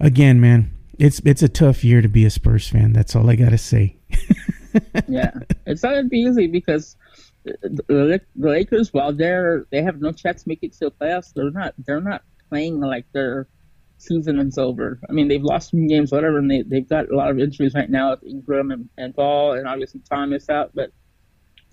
again, 0.00 0.40
man, 0.40 0.76
it's 0.98 1.20
it's 1.24 1.42
a 1.42 1.48
tough 1.48 1.84
year 1.84 2.02
to 2.02 2.08
be 2.08 2.24
a 2.24 2.30
Spurs 2.30 2.68
fan. 2.68 2.92
That's 2.92 3.14
all 3.14 3.30
I 3.30 3.36
gotta 3.36 3.58
say. 3.58 3.96
yeah, 5.08 5.30
it's 5.66 5.82
not 5.82 5.90
gonna 5.90 6.04
be 6.04 6.20
easy 6.20 6.46
because 6.48 6.96
the, 7.44 8.20
the 8.36 8.48
Lakers, 8.48 8.92
while 8.92 9.12
they're 9.12 9.66
they 9.70 9.82
have 9.82 10.00
no 10.00 10.12
chance 10.12 10.42
to 10.42 10.48
make 10.48 10.62
it 10.62 10.72
to 10.74 10.86
the 10.86 10.90
playoffs, 10.90 11.32
they're 11.32 11.50
not 11.50 11.74
they're 11.78 12.00
not 12.00 12.22
playing 12.48 12.80
like 12.80 13.06
their 13.12 13.48
season 13.98 14.38
is 14.38 14.58
over. 14.58 15.00
I 15.08 15.12
mean, 15.12 15.28
they've 15.28 15.42
lost 15.42 15.70
some 15.70 15.86
games, 15.86 16.12
whatever, 16.12 16.38
and 16.38 16.50
they 16.50 16.62
they've 16.62 16.88
got 16.88 17.10
a 17.10 17.16
lot 17.16 17.30
of 17.30 17.38
injuries 17.38 17.74
right 17.74 17.90
now 17.90 18.10
with 18.10 18.24
Ingram 18.24 18.70
and, 18.70 18.88
and 18.96 19.14
Ball, 19.14 19.52
and 19.52 19.66
obviously 19.66 20.00
Thomas 20.08 20.48
out, 20.48 20.72
but 20.74 20.90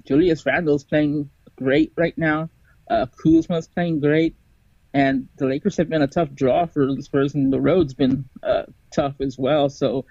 Julius 0.06 0.46
Randle's 0.46 0.84
playing 0.84 1.30
great 1.56 1.94
right 1.96 2.18
now. 2.18 2.50
Uh, 2.90 3.06
Kuzma's 3.06 3.68
playing 3.68 4.00
great. 4.00 4.36
And 4.94 5.30
the 5.38 5.46
Lakers 5.46 5.78
have 5.78 5.88
been 5.88 6.02
a 6.02 6.08
tough 6.08 6.34
draw 6.34 6.66
for 6.66 6.86
the 6.86 7.02
Spurs, 7.02 7.34
and 7.34 7.52
the 7.52 7.62
road's 7.62 7.94
been 7.94 8.26
uh, 8.44 8.64
tough 8.94 9.16
as 9.22 9.38
well. 9.38 9.70
So 9.70 10.06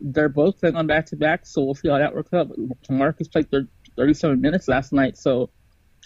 they're 0.00 0.30
both 0.30 0.60
playing 0.60 0.76
on 0.76 0.86
back 0.86 1.06
to 1.06 1.16
back, 1.16 1.44
so 1.44 1.62
we'll 1.62 1.74
see 1.74 1.88
how 1.88 1.98
that 1.98 2.14
works 2.14 2.32
out. 2.32 2.48
Marcus 2.88 3.28
played 3.28 3.50
thir- 3.50 3.68
37 3.96 4.40
minutes 4.40 4.66
last 4.66 4.92
night, 4.92 5.18
so 5.18 5.50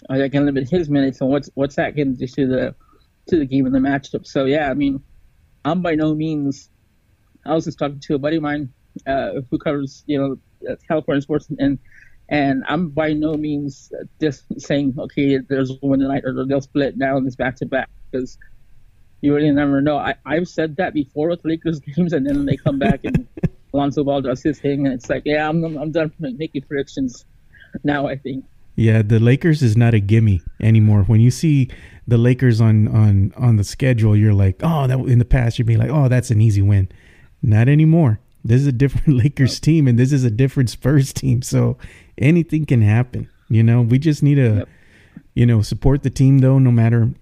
uh, 0.09 0.17
they're 0.17 0.27
going 0.27 0.45
to 0.45 0.51
limit 0.51 0.69
his 0.69 0.89
minutes. 0.89 1.21
And 1.21 1.29
what's 1.29 1.49
what's 1.53 1.75
that 1.75 1.95
going 1.95 2.17
to 2.17 2.19
do 2.19 2.27
to 2.27 2.47
the 2.47 2.75
to 3.29 3.39
the 3.39 3.45
game 3.45 3.65
and 3.65 3.73
the 3.73 3.79
matchup? 3.79 4.25
So 4.27 4.45
yeah, 4.45 4.69
I 4.69 4.73
mean, 4.73 5.01
I'm 5.65 5.81
by 5.81 5.95
no 5.95 6.13
means. 6.13 6.69
I 7.45 7.53
was 7.53 7.65
just 7.65 7.79
talking 7.79 7.99
to 8.01 8.15
a 8.15 8.19
buddy 8.19 8.37
of 8.37 8.43
mine 8.43 8.73
uh, 9.07 9.41
who 9.49 9.57
covers 9.57 10.03
you 10.05 10.17
know 10.17 10.71
uh, 10.71 10.75
California 10.87 11.21
sports, 11.21 11.47
and 11.57 11.79
and 12.29 12.63
I'm 12.67 12.89
by 12.89 13.13
no 13.13 13.33
means 13.33 13.91
just 14.19 14.43
saying 14.61 14.95
okay, 14.97 15.37
there's 15.37 15.71
a 15.71 15.73
one 15.75 15.99
tonight 15.99 16.23
or 16.25 16.45
they'll 16.45 16.61
split 16.61 16.97
now 16.97 17.17
and 17.17 17.27
it's 17.27 17.35
back 17.35 17.57
to 17.57 17.65
back 17.65 17.89
because 18.11 18.37
you 19.21 19.33
really 19.33 19.51
never 19.51 19.81
know. 19.81 19.97
I, 19.97 20.15
I've 20.25 20.49
said 20.49 20.75
that 20.75 20.93
before 20.93 21.29
with 21.29 21.45
Lakers 21.45 21.79
games, 21.95 22.11
and 22.11 22.27
then 22.27 22.45
they 22.45 22.57
come 22.57 22.77
back 22.77 23.05
and 23.05 23.27
Alonso 23.73 24.03
Ball 24.03 24.21
does 24.21 24.43
his 24.43 24.59
thing, 24.59 24.85
and 24.85 24.93
it's 24.93 25.09
like, 25.09 25.23
yeah, 25.25 25.47
I'm 25.47 25.63
I'm 25.63 25.91
done 25.91 26.11
making 26.19 26.63
predictions 26.63 27.25
now. 27.83 28.07
I 28.07 28.17
think. 28.17 28.45
Yeah, 28.75 29.01
the 29.03 29.19
Lakers 29.19 29.61
is 29.61 29.77
not 29.77 29.93
a 29.93 29.99
gimme 29.99 30.41
anymore. 30.59 31.03
When 31.03 31.19
you 31.19 31.29
see 31.31 31.69
the 32.07 32.17
Lakers 32.17 32.59
on 32.59 32.87
on 32.87 33.31
on 33.37 33.57
the 33.57 33.63
schedule, 33.63 34.15
you're 34.15 34.33
like, 34.33 34.57
oh, 34.63 34.87
that 34.87 34.97
in 34.99 35.19
the 35.19 35.25
past 35.25 35.59
you'd 35.59 35.67
be 35.67 35.77
like, 35.77 35.91
oh, 35.91 36.07
that's 36.07 36.31
an 36.31 36.41
easy 36.41 36.61
win. 36.61 36.89
Not 37.41 37.69
anymore. 37.69 38.19
This 38.43 38.61
is 38.61 38.67
a 38.67 38.71
different 38.83 39.09
Lakers 39.19 39.59
team, 39.59 39.87
and 39.87 39.97
this 39.99 40.11
is 40.11 40.23
a 40.23 40.31
different 40.31 40.69
Spurs 40.69 41.13
team. 41.13 41.41
So 41.43 41.77
anything 42.17 42.65
can 42.65 42.81
happen. 42.81 43.29
You 43.49 43.61
know, 43.63 43.81
we 43.81 43.99
just 43.99 44.23
need 44.23 44.35
to, 44.35 44.55
Yep. 44.55 44.69
you 45.35 45.45
know, 45.45 45.61
support 45.61 46.01
the 46.03 46.09
team 46.09 46.39
though, 46.39 46.57
no 46.57 46.71
matter 46.71 47.13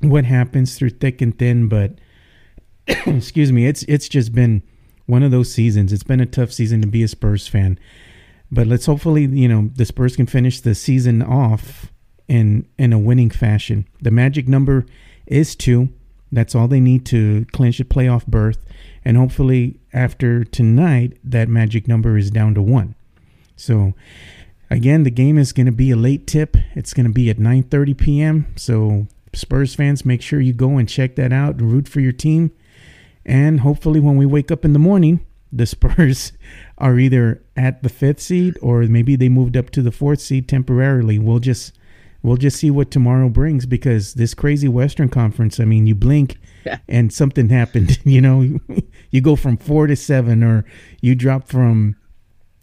what 0.00 0.24
happens 0.24 0.76
through 0.76 0.90
thick 0.90 1.22
and 1.22 1.38
thin. 1.38 1.68
But 1.68 1.98
excuse 3.06 3.52
me, 3.52 3.66
it's 3.66 3.84
it's 3.84 4.08
just 4.08 4.34
been 4.34 4.62
one 5.06 5.22
of 5.22 5.30
those 5.30 5.52
seasons. 5.52 5.92
It's 5.92 6.02
been 6.02 6.20
a 6.20 6.26
tough 6.26 6.52
season 6.52 6.80
to 6.80 6.88
be 6.88 7.02
a 7.04 7.08
Spurs 7.08 7.46
fan. 7.46 7.78
But 8.54 8.68
let's 8.68 8.86
hopefully, 8.86 9.26
you 9.26 9.48
know, 9.48 9.70
the 9.74 9.84
Spurs 9.84 10.14
can 10.14 10.26
finish 10.26 10.60
the 10.60 10.76
season 10.76 11.22
off 11.22 11.92
in 12.28 12.68
in 12.78 12.92
a 12.92 12.98
winning 12.98 13.30
fashion. 13.30 13.86
The 14.00 14.12
magic 14.12 14.46
number 14.46 14.86
is 15.26 15.56
two. 15.56 15.88
That's 16.30 16.54
all 16.54 16.68
they 16.68 16.80
need 16.80 17.04
to 17.06 17.46
clinch 17.52 17.80
a 17.80 17.84
playoff 17.84 18.26
berth. 18.26 18.64
And 19.04 19.16
hopefully 19.16 19.80
after 19.92 20.44
tonight, 20.44 21.18
that 21.24 21.48
magic 21.48 21.88
number 21.88 22.16
is 22.16 22.30
down 22.30 22.54
to 22.54 22.62
one. 22.62 22.94
So 23.56 23.94
again, 24.70 25.02
the 25.02 25.10
game 25.10 25.36
is 25.36 25.52
going 25.52 25.66
to 25.66 25.72
be 25.72 25.90
a 25.90 25.96
late 25.96 26.26
tip. 26.26 26.56
It's 26.76 26.94
going 26.94 27.06
to 27.06 27.12
be 27.12 27.28
at 27.30 27.38
9:30 27.38 27.98
p.m. 27.98 28.46
So 28.54 29.08
Spurs 29.32 29.74
fans, 29.74 30.04
make 30.04 30.22
sure 30.22 30.40
you 30.40 30.52
go 30.52 30.78
and 30.78 30.88
check 30.88 31.16
that 31.16 31.32
out 31.32 31.56
and 31.56 31.72
root 31.72 31.88
for 31.88 31.98
your 31.98 32.12
team. 32.12 32.52
And 33.26 33.60
hopefully, 33.60 33.98
when 33.98 34.16
we 34.16 34.26
wake 34.26 34.52
up 34.52 34.64
in 34.64 34.74
the 34.74 34.78
morning, 34.78 35.26
the 35.56 35.66
Spurs 35.66 36.32
are 36.78 36.98
either 36.98 37.42
at 37.56 37.82
the 37.82 37.88
fifth 37.88 38.20
seed 38.20 38.58
or 38.60 38.82
maybe 38.82 39.16
they 39.16 39.28
moved 39.28 39.56
up 39.56 39.70
to 39.70 39.82
the 39.82 39.92
fourth 39.92 40.20
seed 40.20 40.48
temporarily. 40.48 41.18
We'll 41.18 41.38
just 41.38 41.72
we'll 42.22 42.36
just 42.38 42.56
see 42.58 42.70
what 42.70 42.90
tomorrow 42.90 43.28
brings 43.28 43.66
because 43.66 44.14
this 44.14 44.34
crazy 44.34 44.68
Western 44.68 45.08
Conference. 45.08 45.60
I 45.60 45.64
mean, 45.64 45.86
you 45.86 45.94
blink 45.94 46.38
Yeah. 46.64 46.78
and 46.88 47.12
something 47.12 47.50
happened. 47.50 47.98
You 48.04 48.20
know, 48.22 48.58
you 49.10 49.20
go 49.20 49.36
from 49.36 49.58
four 49.58 49.86
to 49.86 49.94
seven, 49.96 50.42
or 50.42 50.64
you 51.02 51.14
drop 51.14 51.46
from. 51.48 51.96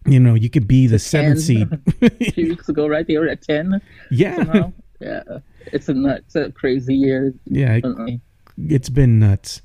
You 0.08 0.20
know, 0.20 0.34
you 0.34 0.50
could 0.50 0.68
be 0.68 0.88
the 0.88 0.98
seventh 0.98 1.46
10. 1.46 1.80
seed. 2.10 2.34
Few 2.34 2.50
weeks 2.50 2.68
ago, 2.68 2.88
right? 2.88 3.06
They 3.06 3.20
were 3.20 3.28
at 3.28 3.44
ten 3.44 3.80
yeah, 4.10 4.38
somehow. 4.38 4.74
yeah, 5.00 5.22
it's 5.68 5.88
a 5.90 5.94
nut, 5.94 6.24
it's 6.26 6.36
a 6.36 6.52
crazy 6.52 6.96
year. 6.96 7.32
yeah. 7.46 7.76
definitely. 7.76 8.20
it's 8.58 8.90
been 8.90 9.20
nuts. 9.20 9.62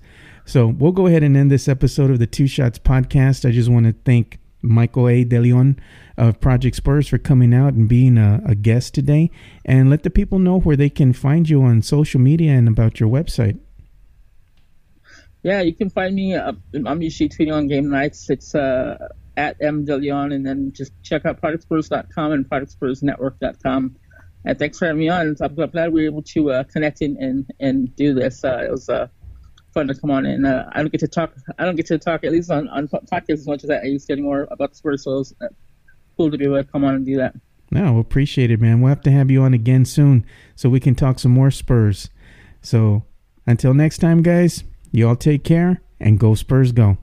So 0.46 0.68
we'll 0.68 0.92
go 0.92 1.08
ahead 1.08 1.24
and 1.24 1.36
end 1.36 1.50
this 1.50 1.66
episode 1.66 2.08
of 2.08 2.20
the 2.20 2.26
Two 2.26 2.46
Shots 2.46 2.78
podcast. 2.78 3.46
I 3.46 3.50
just 3.50 3.68
want 3.68 3.86
to 3.86 3.94
thank 4.04 4.38
Michael 4.62 5.08
A. 5.08 5.24
De 5.24 5.40
Leon 5.40 5.76
of 6.16 6.40
Project 6.40 6.76
Spurs 6.76 7.08
for 7.08 7.18
coming 7.18 7.52
out 7.52 7.74
and 7.74 7.88
being 7.88 8.16
a, 8.16 8.40
a 8.46 8.54
guest 8.54 8.94
today. 8.94 9.32
And 9.64 9.90
let 9.90 10.04
the 10.04 10.08
people 10.08 10.38
know 10.38 10.60
where 10.60 10.76
they 10.76 10.88
can 10.88 11.12
find 11.12 11.48
you 11.48 11.64
on 11.64 11.82
social 11.82 12.20
media 12.20 12.52
and 12.52 12.68
about 12.68 13.00
your 13.00 13.08
website. 13.08 13.58
Yeah, 15.42 15.62
you 15.62 15.74
can 15.74 15.90
find 15.90 16.14
me. 16.14 16.36
Uh, 16.36 16.52
I'm 16.86 17.02
usually 17.02 17.28
tweeting 17.28 17.52
on 17.52 17.66
game 17.66 17.90
nights. 17.90 18.30
It's 18.30 18.54
uh, 18.54 19.08
at 19.36 19.56
M 19.60 19.84
De 19.84 19.94
and 19.94 20.46
then 20.46 20.72
just 20.72 20.92
check 21.02 21.26
out 21.26 21.40
ProjectSpurs.com 21.42 22.32
and 22.32 22.48
ProjectSpursNetwork.com. 22.48 23.96
And 24.44 24.58
thanks 24.60 24.78
for 24.78 24.86
having 24.86 25.00
me 25.00 25.08
on. 25.08 25.34
I'm 25.40 25.54
glad 25.56 25.92
we 25.92 26.02
were 26.02 26.06
able 26.06 26.22
to 26.22 26.50
uh, 26.52 26.62
connect 26.62 27.02
in 27.02 27.16
and, 27.16 27.50
and 27.58 27.96
do 27.96 28.14
this. 28.14 28.44
Uh, 28.44 28.62
it 28.64 28.70
was 28.70 28.88
uh, 28.88 29.08
fun 29.76 29.86
to 29.88 29.94
come 29.94 30.10
on, 30.10 30.24
and 30.24 30.46
uh, 30.46 30.64
I 30.72 30.80
don't 30.80 30.90
get 30.90 31.00
to 31.00 31.08
talk. 31.08 31.34
I 31.58 31.66
don't 31.66 31.76
get 31.76 31.86
to 31.86 31.98
talk 31.98 32.24
at 32.24 32.32
least 32.32 32.50
on 32.50 32.66
on 32.68 32.88
podcasts 32.88 33.30
as 33.30 33.46
much 33.46 33.62
as 33.62 33.70
I 33.70 33.82
used 33.82 34.06
to 34.06 34.14
anymore 34.14 34.48
about 34.50 34.74
Spurs. 34.74 35.04
So 35.04 35.18
it's 35.18 35.34
uh, 35.40 35.48
cool 36.16 36.30
to 36.30 36.38
be 36.38 36.46
able 36.46 36.56
to 36.56 36.64
come 36.64 36.82
on 36.82 36.94
and 36.94 37.04
do 37.04 37.16
that. 37.18 37.34
No, 37.70 37.92
we 37.92 38.00
appreciate 38.00 38.50
it, 38.50 38.60
man. 38.60 38.80
We'll 38.80 38.88
have 38.88 39.02
to 39.02 39.10
have 39.10 39.30
you 39.30 39.42
on 39.42 39.52
again 39.52 39.84
soon 39.84 40.24
so 40.54 40.70
we 40.70 40.80
can 40.80 40.94
talk 40.94 41.18
some 41.18 41.32
more 41.32 41.50
Spurs. 41.50 42.08
So 42.62 43.04
until 43.46 43.74
next 43.74 43.98
time, 43.98 44.22
guys, 44.22 44.64
you 44.92 45.06
all 45.06 45.16
take 45.16 45.44
care 45.44 45.82
and 46.00 46.18
go 46.18 46.34
Spurs 46.34 46.72
go. 46.72 46.96